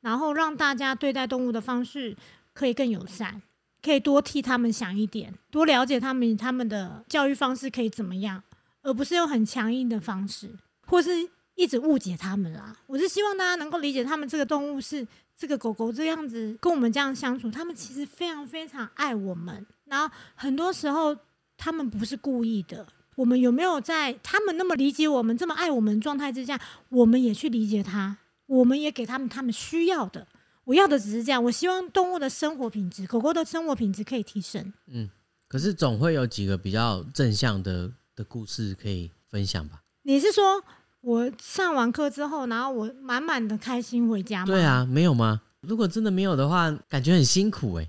[0.00, 2.16] 然后让大家对待动物的方式
[2.52, 3.42] 可以更友善。
[3.82, 8.42] 可以多替他们想一点，多了解他们，他们的教育方式可以怎么样，
[8.82, 10.50] 而不是用很强硬的方式，
[10.86, 11.10] 或是
[11.56, 12.76] 一直误解他们啦。
[12.86, 15.06] 我是希望大家能够理解，他们这个动物是
[15.36, 19.66] 这个狗狗这样子跟我们这样相处，他们其实非常非常爱我们。
[19.86, 21.16] 然后很多时候
[21.58, 26.58] 他们不是故意的，我们有没有在他们那么理解我们、这么爱我们状态之下，
[26.88, 28.16] 我们也去理解他，
[28.46, 30.26] 我们也给他们他们需要的。
[30.64, 34.72] 我要的只是这样，我希望动物的生活品质，狗狗的生活品质可以提升。
[34.86, 35.10] 嗯，
[35.48, 39.82] 可是总会有几个比较正向的的故事可以分享吧？
[40.02, 40.62] 你是说
[41.00, 44.46] 我上完课之后，然后我满满的开心回家吗？
[44.46, 45.42] 对啊，没有吗？
[45.62, 47.88] 如果真的没有的话，感觉很辛苦哎。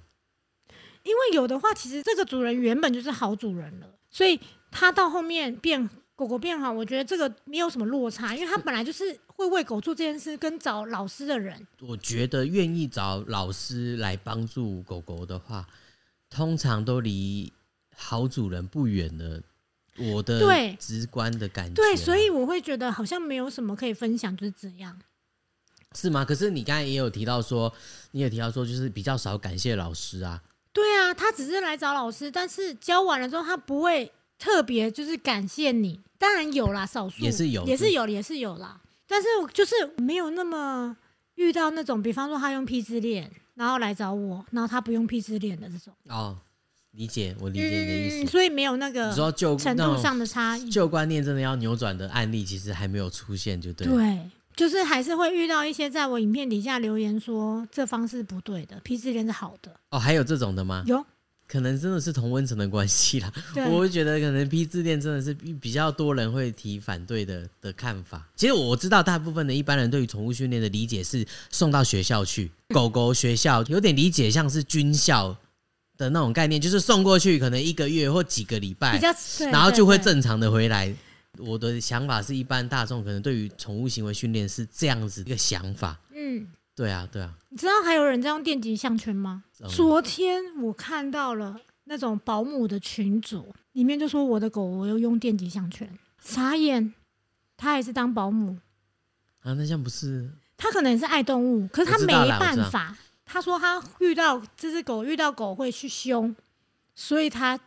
[1.04, 4.40] 因为有的话，其实这个主人原本就是好主人了，所以
[4.72, 11.66] 他到后面变狗狗变好，我觉得这个没有什么落差，因为他本来就是会为狗做这件事，跟找老师的人。
[11.82, 15.68] 我觉得愿意找老师来帮助狗狗的话，
[16.30, 17.52] 通常都离
[17.96, 19.42] 好主人不远了。
[19.98, 25.00] 我的对直观的感觉，对，所以我会觉得好像没有什么可以分享，就是这样。
[25.94, 26.26] 是吗？
[26.26, 27.72] 可是你刚才也有提到说，
[28.10, 30.42] 你也提到说，就是比较少感谢老师啊。
[30.72, 34.12] 对啊，他只是来找老师，但是教完了之后，他不会
[34.44, 36.02] 特别就是感谢你。
[36.18, 38.82] 当然有啦，少数也是有，也是有，也是有啦。
[39.08, 40.98] 但是就是没有那么
[41.36, 45.94] 遇到那种，比方说他用 P 字链，然后来找我，然后他不用 P 字链的这种。
[46.10, 46.38] 哦，
[46.92, 48.30] 理解，我理解你的意思。
[48.30, 53.88] 所以没有那个说旧程度上的差异，旧观念真的要扭转的案例，其实还没有出现，就对。
[53.88, 54.20] 对。
[54.56, 60.84] 就是还是会遇到一些在我影片底下留言说这方式不对的，P 字链是好的哦，还有这种的吗？
[60.86, 61.04] 有，
[61.48, 63.32] 可能真的是同温层的关系啦。
[63.70, 68.28] 我会觉得可能批字链真的是比较多人会提反对的的看法。
[68.36, 75.36] 其实我知道大部分的一般人对于宠物训练的理解是送到学校去， 狗狗学校有点理解像是军校
[75.98, 79.00] 的那种概念，就是送过去可能一个月或几个礼拜，
[79.52, 80.94] 然后就会正常的回来。
[81.40, 86.00] 我的想法是一般大众可能对于宠物行为训练是这样子一个想法。
[86.14, 87.34] 嗯，对啊，对啊。
[87.50, 89.44] 你知道还有人在用电极项圈吗？
[89.70, 91.56] 昨天我看到了
[91.86, 96.94] 那种保姆的群组，里面就说我的狗我要用电极项圈，傻眼。
[97.56, 98.58] 他还是当保姆
[99.42, 99.54] 啊？
[99.54, 100.30] 那像不是？
[100.58, 102.98] 他可能也是爱动物，可是他没办法。
[103.26, 106.36] 他说他遇到这只狗遇到狗会去凶，
[106.94, 107.58] 所以他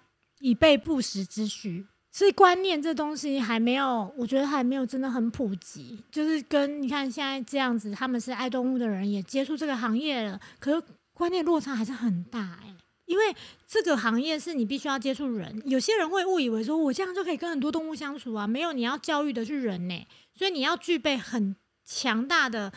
[0.40, 1.86] 以备不时之需。
[2.16, 6.02] 所以观念这东西还没有，我觉得还没有真的很普及。
[6.10, 12.74] 就是跟你看现在这样子，他们是爱动物的人也接触这个行业了，可是观念落差还是很大哎。
[13.04, 13.24] 因为
[13.68, 21.54] 这个行业是你必须要接触人，有些人会误以为说我这样就可以跟很多动物相处啊，没有，你要教育的是人呢，所以你要具备很
[21.84, 22.72] 强大的。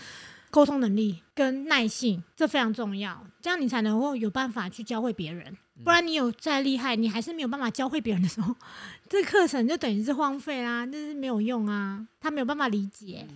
[0.51, 5.55] 沟通能力跟耐性，这非常重要，这样你才能够有办法去教会别人。
[5.83, 8.55] 不然你有再厉害，你还是没有办法教会别人的时候，
[9.09, 13.27] 这课程就等于是荒废啦，那是没有用啊，他没有办法理解。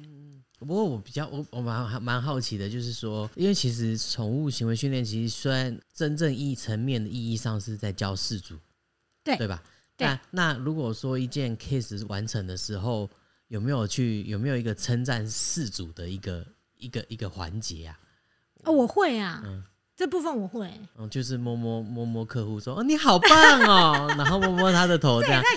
[0.60, 8.58] 不过我比较我我蛮蛮好奇的，就是说，因为其实宠物行为训练，其实虽然真正意层面的意义上是在教事主，
[9.24, 9.62] 对对吧？
[9.98, 13.10] 那那如果说一件 case 完成的时候，
[13.48, 16.46] 有没有去有没有一个称赞事主的一个？
[16.76, 17.98] 一个一个环节啊，
[18.66, 19.64] 哦，我会啊，嗯，
[19.96, 20.68] 这部分我会，
[20.98, 25.44] 嗯，就是摸摸摸摸客户说，哦，你好棒哦， 然后摸摸他的头这样，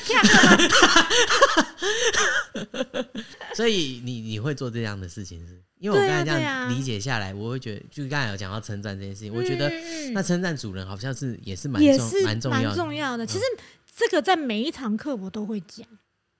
[3.55, 5.62] 所以你你会做这样的事情是？
[5.78, 9.70] 因为我刚才这样理解下来，我会觉得，就刚才有讲到称赞这件事情，我觉得
[10.12, 13.26] 那称赞主人好像是也是蛮也是蛮重要重要的。
[13.26, 13.45] 其实
[13.97, 15.87] 这个在每一堂课我都会讲，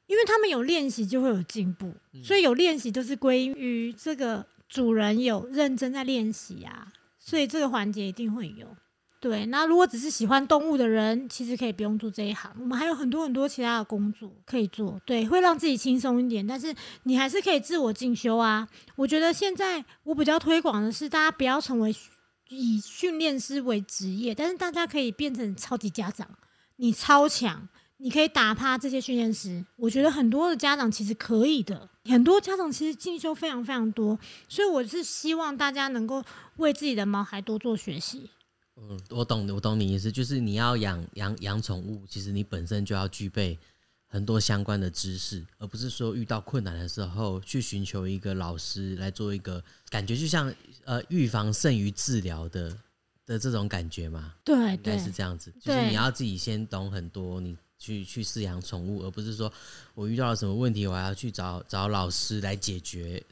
[0.07, 4.45] 因为他们有练习就会有进步，所以有练习都是归于这个。
[4.69, 6.89] 主人有认真在练习啊，
[7.29, 8.69] 所以这个环节一定会有。
[9.19, 15.01] 对，那如果只是喜欢动物的人，其实可以不用做这一行，我们还有很多很多其他的工作可以做。
[15.05, 16.73] 对，会让自己轻松一点，但是
[17.03, 18.69] 你还是可以自我进修啊。
[18.95, 21.93] 我觉得现在我比较推广的是，大家不要成为
[22.51, 26.29] 以训练师为职业，但是大家可以变成超级家长，
[26.77, 27.69] 你超强。
[27.99, 34.19] 你可以打趴这些训练师，我觉得很多的家长其实可以的，很多家长其实进修非常非常多，
[34.49, 36.23] 所以我是希望大家能够
[36.57, 38.31] 为自己的毛孩多做学习。
[38.77, 43.59] 嗯，我懂，我懂你意思，就是你要养养养宠物，其实你本身就要具备
[44.07, 52.77] 很多相关的知识，而不是说遇到困难的时候去寻求一个老师来做一个感觉，就像呃预防胜于治疗的
[53.25, 54.35] 的这种感觉嘛。
[54.45, 57.57] 对，应该是这样子，就是你要自己先懂很多你。
[57.87, 59.53] 去去饲养宠物，而不是说
[59.95, 63.23] 我遇到了什么问题，我还要去找找老师来解决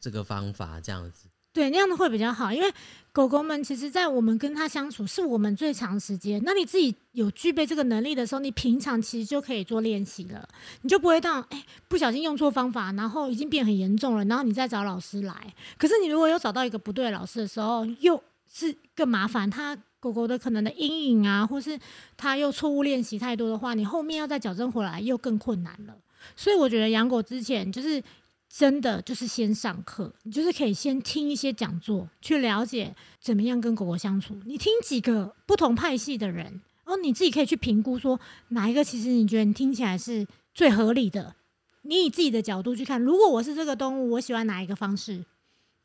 [0.00, 1.28] 这个方法，这样子。
[1.54, 2.70] 对，那样的会比较好，因为
[3.12, 6.38] 狗狗们其实，在我们跟它相处，是我们最长时间。
[6.44, 10.46] 那你自己有具备这个能力的时候，你平常其实就可以做练习了，
[10.82, 15.54] 你就不会到哎不小心用错方法，然后已经变很严重了，然后你再找老师来。
[15.78, 18.22] 可是你如果有找到一个不对的老师的时候，又
[18.52, 19.76] 是更麻烦，他。
[20.06, 21.78] 狗狗的可能的阴影啊，或是
[22.16, 25.96] 它又错误练习太多的话，你后面要再矫正回来又更困难了。
[26.36, 28.02] 所以我觉得养狗之前就是
[28.48, 34.36] 真的就是先上课，你就是可以先听一些讲座，去了解怎么样跟狗狗相处。
[34.46, 41.34] 你听几个不同派系的人，哦，你自己可以去评估说哪一个其实你觉得你听起来是最合理的，
[41.82, 45.24] 你以自己的角度去看，如果我是这个动物，我喜欢哪一个方式？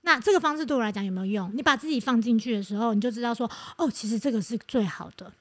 [0.02, 1.52] 那这个方式对我来讲有没有用？
[1.54, 5.32] 你把自己放进去的时候，你就知道说，哦，其实这个是最好的。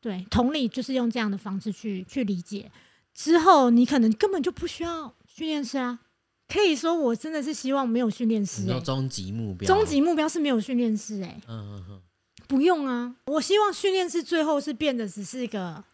[0.00, 2.70] 对，同理就是用这样的方式去去理解，
[3.14, 6.00] 之后你可能根本就不需要训练师啊。
[6.48, 8.66] 可以说，我真的是希望没有训练师。
[8.80, 11.22] 终极目标，终极目标是没有训练师。
[11.22, 12.02] 哎，嗯嗯嗯，
[12.48, 13.14] 不用啊。
[13.26, 15.84] 我希望训练师最后是变得只是一个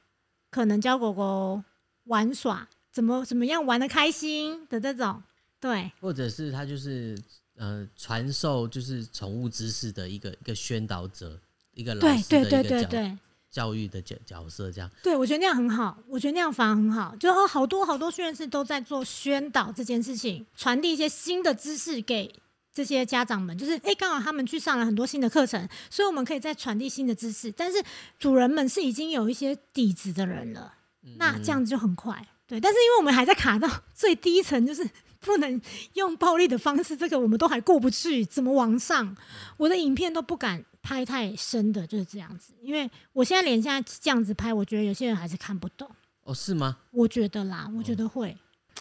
[0.51, 1.63] 可能教狗狗
[2.05, 5.23] 玩耍，怎么怎么样玩的开心的这种。
[5.61, 7.19] 对，或者是他就是
[7.57, 11.39] 呃传授就是宠物知识的一个一个宣导者，
[11.75, 13.19] 一个老师的一个角。
[13.49, 22.31] 教育的角角色这样，对我觉得那样很好，我觉得那样反而很好，就哦，好多好多训练师都在做宣导这件事情，传递一些新的知识给
[22.75, 27.51] 这些家长们，就是哎，刚好他们去上了很多新的课程，所以我们可以再传递新的知识。
[27.53, 27.83] 但是
[28.19, 30.75] 主人们是已经有一些底子的人了，
[31.17, 32.61] 那这样子就很快，对。
[32.61, 34.87] 但是因为我们还在卡到最低层，就是
[35.27, 35.61] 不能
[35.95, 39.15] 用暴力的方式，这个我们都还过不去，怎么往上？
[39.59, 40.65] 我的影片都不敢。
[40.87, 45.91] 拍太深的就是这样子，因为我现在连现在这样子拍，我觉得有些人还是看不懂。
[46.23, 46.79] 哦，是吗？
[46.93, 48.37] 我觉得啦，我觉得会，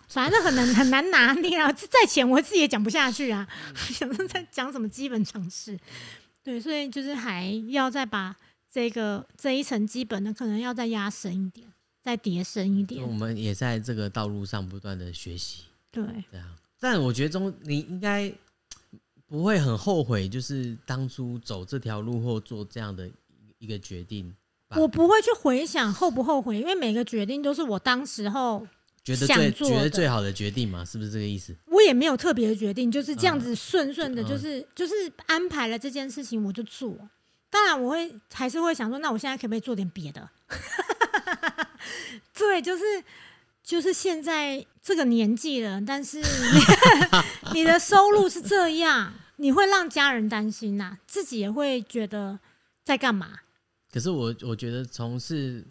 [0.08, 1.72] 反正很难很难拿捏啊。
[1.72, 3.48] 再浅我自己也讲不下去啊。
[3.90, 5.80] 想说在讲什么基本常识，
[6.44, 8.36] 对，所以就是还要再把
[8.72, 11.68] 这个这一层基本的可能要再压深一点，
[12.04, 13.04] 再叠深一点。
[13.04, 15.64] 我们也在这个道路上不断的学习。
[15.96, 16.48] 对，这样。
[16.80, 18.32] 但我觉得中你应该。
[19.28, 23.10] 不会很后悔，就是当初走这条路或做这样的
[23.58, 24.32] 一个决定。
[24.76, 28.66] 我不会去回想后不后悔，因为每个决定都是我当时候
[29.04, 31.56] 觉得最觉得最好的决定嘛，是不是这个意思？
[31.66, 34.94] 我也没有特别的决定，就是这样子顺顺的，就是就是
[35.26, 36.96] 安排了这件事情我就做。
[37.50, 40.30] 当然我会还是会想说，那我现在可不可以做点别的？
[42.38, 42.84] 对，就是
[43.66, 46.22] 就是现在这个年纪了，但是。
[47.54, 52.40] 你的收入是这样，你会让家人担心呐，自己也会觉得
[52.84, 53.40] 在干嘛？
[53.92, 55.66] 可是我我觉得从事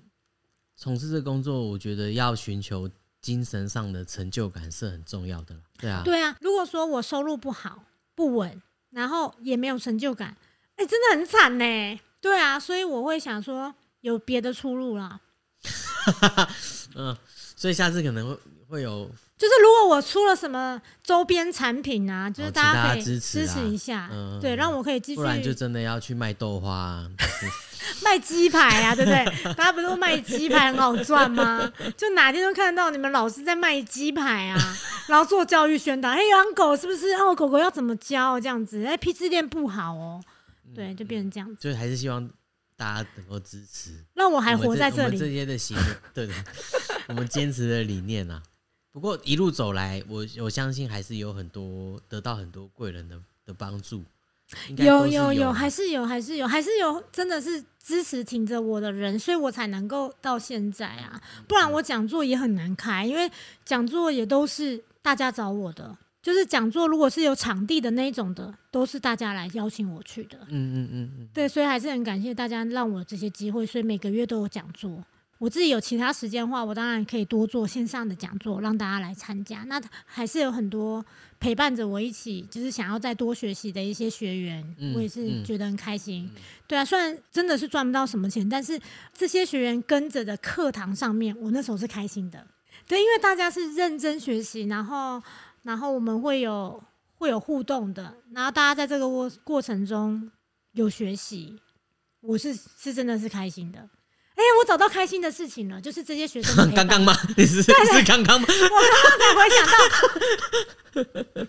[0.77, 2.89] 从事这工作，我觉得要寻求
[3.21, 6.35] 精神上的成就感是很重要的对啊，对啊。
[6.41, 7.85] 如果说我收入不好、
[8.15, 10.37] 不稳，然后也没有成就感，
[10.77, 12.01] 哎，真的很惨呢。
[12.21, 15.21] 对啊，所以我会想说有别的出路啦。
[16.97, 17.17] 嗯，
[17.65, 18.39] 所以下次可能会
[18.69, 19.11] 会有。
[19.39, 25.17] 就是如果我出了什么周边产品啊，就是大家可以支持一下，嗯对，让我可以继续。
[25.17, 27.03] 不然就真的要去卖豆花、
[28.05, 29.55] 卖鸡排啊，对不对？
[29.55, 31.73] 大家不是卖鸡排很好赚吗？
[31.97, 34.59] 就哪天都看到你们老师在卖鸡排啊，
[35.09, 37.13] 然后做教育宣导，哎，养狗是不是？
[37.15, 38.85] 哦，狗狗要怎么教这样子？
[38.85, 40.21] 哎，批次店不好哦，
[40.75, 41.57] 对，就变成这样子。
[41.73, 42.31] 就还是希望
[42.77, 45.17] 大家能够支持，让我还活在这里。
[45.17, 45.77] 这些的行，
[46.13, 46.35] 对对，
[47.09, 48.43] 我们坚持的理念啊。
[48.93, 54.05] 不过一路走来，我我相信还是有很多得到很多贵人的的帮助。
[54.77, 61.21] 有有有，还是有还是有还是有，真的是支持挺着我的人，所以我才能够到现在啊。
[61.49, 63.29] 不然我讲座也很难开，因为
[63.65, 70.39] 讲座也都是大家找我的，就是讲座如果是有场地的那种的，都是大家来邀请我去的。
[70.49, 75.05] 嗯嗯嗯嗯，对，所以还是很感谢大家让我这些机会，所以每个月都有讲座。
[75.37, 79.65] 我自己有其他时间的话，我当然可以多做线上的讲座，让大家来参加。
[79.65, 81.05] 那还是有很多
[81.39, 84.65] 陪伴着我一起，就是想要再多学习的一些学员，
[84.95, 86.31] 我也是觉得很开心。
[86.67, 88.81] 对啊，虽然真的是赚不到什么钱，但是
[89.13, 92.47] 这些学员跟着的课堂上面，我那时候是开心的。
[92.89, 95.23] 对，因为大家是认真学习，然后
[95.65, 96.81] 然后我们会有
[97.17, 100.31] 会有互动的，然后大家在这个过过程中
[100.73, 101.59] 有学习，
[102.21, 103.79] 我是是真的是开心的。
[103.79, 106.71] 哎，我找到开心的事情了，就是这些学生。
[106.75, 107.15] 刚刚吗？
[107.37, 107.73] 你是是
[108.05, 108.47] 刚刚吗？
[108.49, 111.45] 我刚刚才回想到，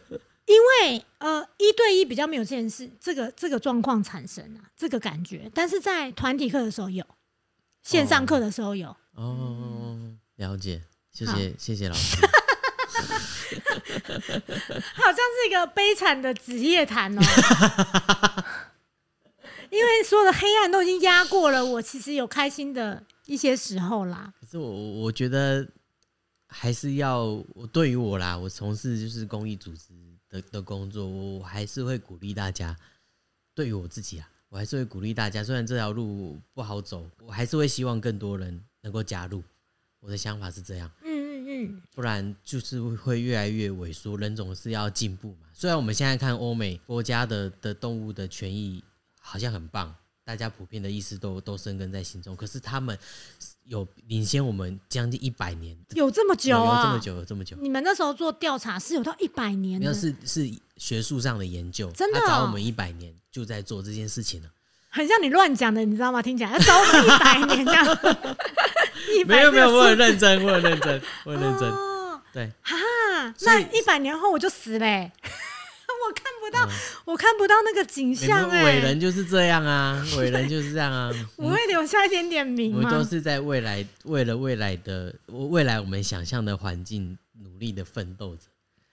[0.45, 5.49] 因为呃，一对一比较没有这件事，这个这个状况产生啊，这个感觉。
[5.53, 7.03] 但是在团体课的时候有，
[7.81, 8.95] 线上课的时候有。
[9.15, 12.17] 哦，了解，谢谢谢谢老师。
[14.07, 17.21] 好像是一个悲惨的职业谈哦。
[19.71, 24.33] 因为所有的黑暗都已经压过了，我其实有开心的一些时候啦。
[24.39, 25.67] 可是我我觉得
[26.47, 29.93] 还是要，我对于我啦，我从事就是公益组织
[30.29, 32.75] 的的工作，我还是会鼓励大家。
[33.53, 35.43] 对于我自己啊，我还是会鼓励大家。
[35.43, 39.43] 虽然这条路不好走，我还是会希望更多人能够加入。
[39.99, 40.89] 我的想法是这样。
[41.93, 44.17] 不然就是会越来越萎缩。
[44.17, 45.47] 人总是要进步嘛。
[45.53, 48.83] 虽然我们现在看欧美国家的的动物的权益。
[49.27, 49.91] 好像很棒，
[50.23, 52.35] 大家普遍的意识都都生根在心中。
[52.35, 52.95] 可是他们
[53.63, 56.83] 有领先我们将近一百年，有这么久啊？
[56.83, 57.57] 这么久，有这么久。
[57.59, 59.81] 你们那时候做调查是有到一百年？
[59.83, 60.47] 那是是
[60.77, 64.49] 学术上的研究，真的找我们一百年就在做这件事情了。
[64.89, 66.21] 很像你乱讲的，你知道吗？
[66.21, 67.83] 听起来要找我们一百年这样。
[69.25, 71.71] 没有没有，我很认真，我很认真，我很认真。
[72.33, 72.75] 对，哈，
[73.41, 75.11] 那一百年后我就死嘞。
[76.07, 76.69] 我看不到，
[77.05, 78.63] 我看不到那个景象哎。
[78.65, 81.11] 伟人就是这样啊， 伟人就是这样啊。
[81.35, 88.43] 我会留下一点点名我们都是在未来，为了未来的未来，我们想象的环境努力的奋斗着。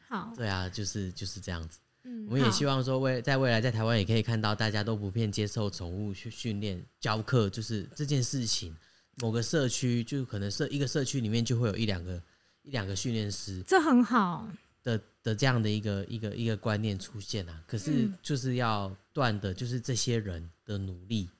[0.09, 1.79] 好，对啊，就是就是这样子。
[2.05, 8.75] 嗯，我们也希望说，未在未来在台湾也可以看到，大家都普遍接受宠物去训练教课，就是这件事情。
[9.23, 12.20] 某个社区就可能社一个社区里面就会有一两个
[12.62, 14.49] 一两个训练师，这很好。
[14.83, 21.31] 的的这样的一个一个一个观念出现啊，可是就是要断的，就是这些人的努力，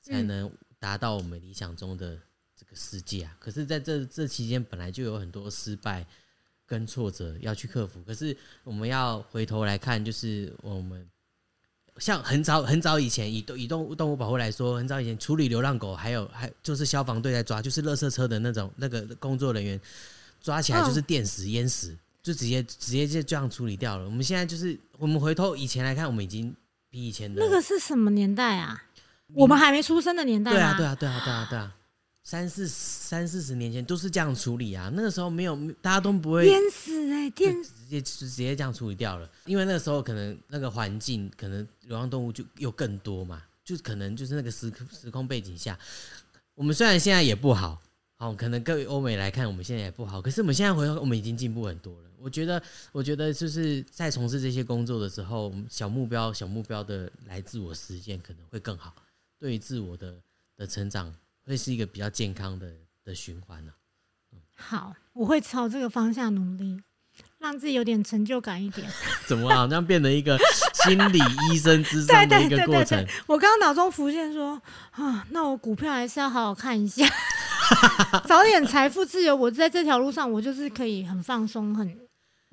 [0.00, 2.18] 才能达到我们理想中的
[2.56, 3.36] 这个世界啊。
[3.38, 6.06] 可是在这这期间，本来就有很多失败
[6.64, 8.02] 跟挫折要去克服。
[8.02, 8.34] 可是
[8.64, 11.06] 我们要回头来看，就是我们
[11.98, 19.80] 像很早很早以前，以动以动物动物保护来说，很早以前处理流浪狗，还有还就是消防队在抓，就是垃圾车的那种那个工作人员
[20.40, 21.96] 抓起来就是电死淹死。
[22.22, 24.04] 就直接直接就这样处理掉了。
[24.04, 26.52] 我们现在就是我们回头以前来看，我们已经
[26.90, 28.82] 比以前的那个是什么年代啊？
[29.32, 30.50] 我们还没出生的年代。
[30.50, 31.72] 对啊，对啊，对啊，对啊，对啊，
[32.26, 34.90] 三四三四十年前都是这样处理啊。
[34.92, 39.30] 那个时候没有，大家都不会淹死哎，电直接直接这样处理掉了。
[39.44, 45.78] 因为那个时候可能那个环境，可能流浪动物就又更多嘛，就可能就是那个时时空背景下，
[46.56, 47.80] 我们虽然现在也不好。
[48.16, 50.20] 好，可能各位欧美来看，我们现在也不好。
[50.20, 52.10] 可是我们现在回头，我们已经进步很多了。
[52.18, 52.60] 我觉得，
[52.90, 58.92] 我觉得就是在从事这些工作的时候，小目标、小目标的来自我实现，可能会更好。
[59.38, 60.16] 对于自我的
[60.56, 61.14] 的成长，
[61.46, 62.70] 会是一个比较健康的
[63.04, 63.72] 的循环呢。
[64.54, 66.80] 好，我会朝这个方向努力，
[67.38, 68.88] 让自己有点成就感一点。
[69.26, 70.38] 怎么好像变成一个
[70.84, 71.18] 心理
[71.52, 73.06] 医生之上的一个过程？
[73.26, 74.60] 我刚刚脑中浮现说
[74.92, 77.06] 啊，那我股票还是要好好看一下。
[78.26, 81.98] 早点财富自由，我在这条路上，我就是可以很放松，很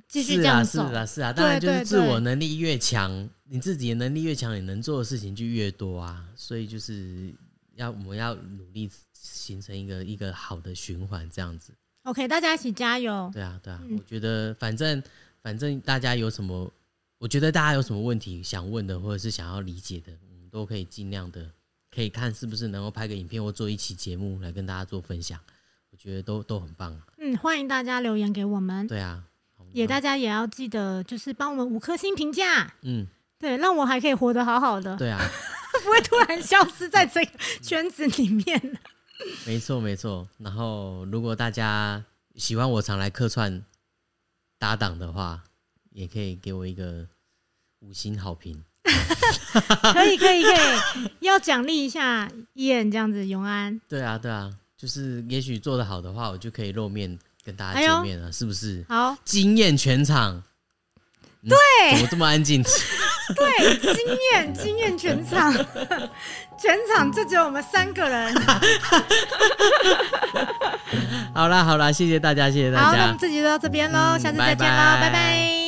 [0.08, 0.88] 继续这样走。
[0.90, 6.26] 是啊，是啊，当然就是自我能力越强，你自己的能力越强，你能做的事情就越多啊。
[6.36, 7.34] 所以就是
[7.76, 11.74] 要我们要努力形成一个一个好的循环，这样子。
[12.04, 13.30] OK，大家一起加油。
[13.34, 15.02] 对啊，对啊，我觉得反正
[15.42, 16.72] 反正大家有什么，
[17.18, 21.50] 我觉得大家有什么问题想问的，或者是想要理解的，我们都可以尽量的。
[21.96, 25.40] 可以看是不是能够拍个影片或做一期节目来跟大家做分享，
[25.92, 27.00] 我觉得都都很棒。
[27.20, 28.88] 嗯，欢迎大家留言给我们。
[28.88, 29.24] 对啊，
[29.74, 32.74] 也大家也要记得，就是帮我们五颗星评价。
[32.82, 33.06] 嗯，
[33.38, 34.98] 对，让我还可以活得好好的。
[34.98, 35.22] 对啊，
[35.84, 38.78] 不会突然消失在这个圈子里面。
[39.46, 40.28] 没错没错。
[40.38, 42.04] 然后，如果大家
[42.36, 43.64] 喜欢我常来客串
[44.60, 45.44] 搭档的话，
[45.92, 47.08] 也可以给我一个
[47.80, 48.64] 五星好评。
[49.94, 53.80] 可以可以可以，要奖励一下燕这样子，永安。
[53.88, 58.84] 对啊对啊，就是也许做的好的话，我就可以露面跟大家见面了，是不是？
[58.90, 60.44] 好，惊艳全场。
[61.48, 61.58] 对，
[61.96, 62.64] 怎么这么安静？
[63.36, 65.54] 对，惊艳惊艳全场，
[66.58, 68.34] 全场就只有我们三个人。
[71.34, 72.86] 好啦好啦，谢谢大家，谢谢大家。
[72.86, 75.63] 好，那我们这集就到这边喽，下次再见喽，拜拜。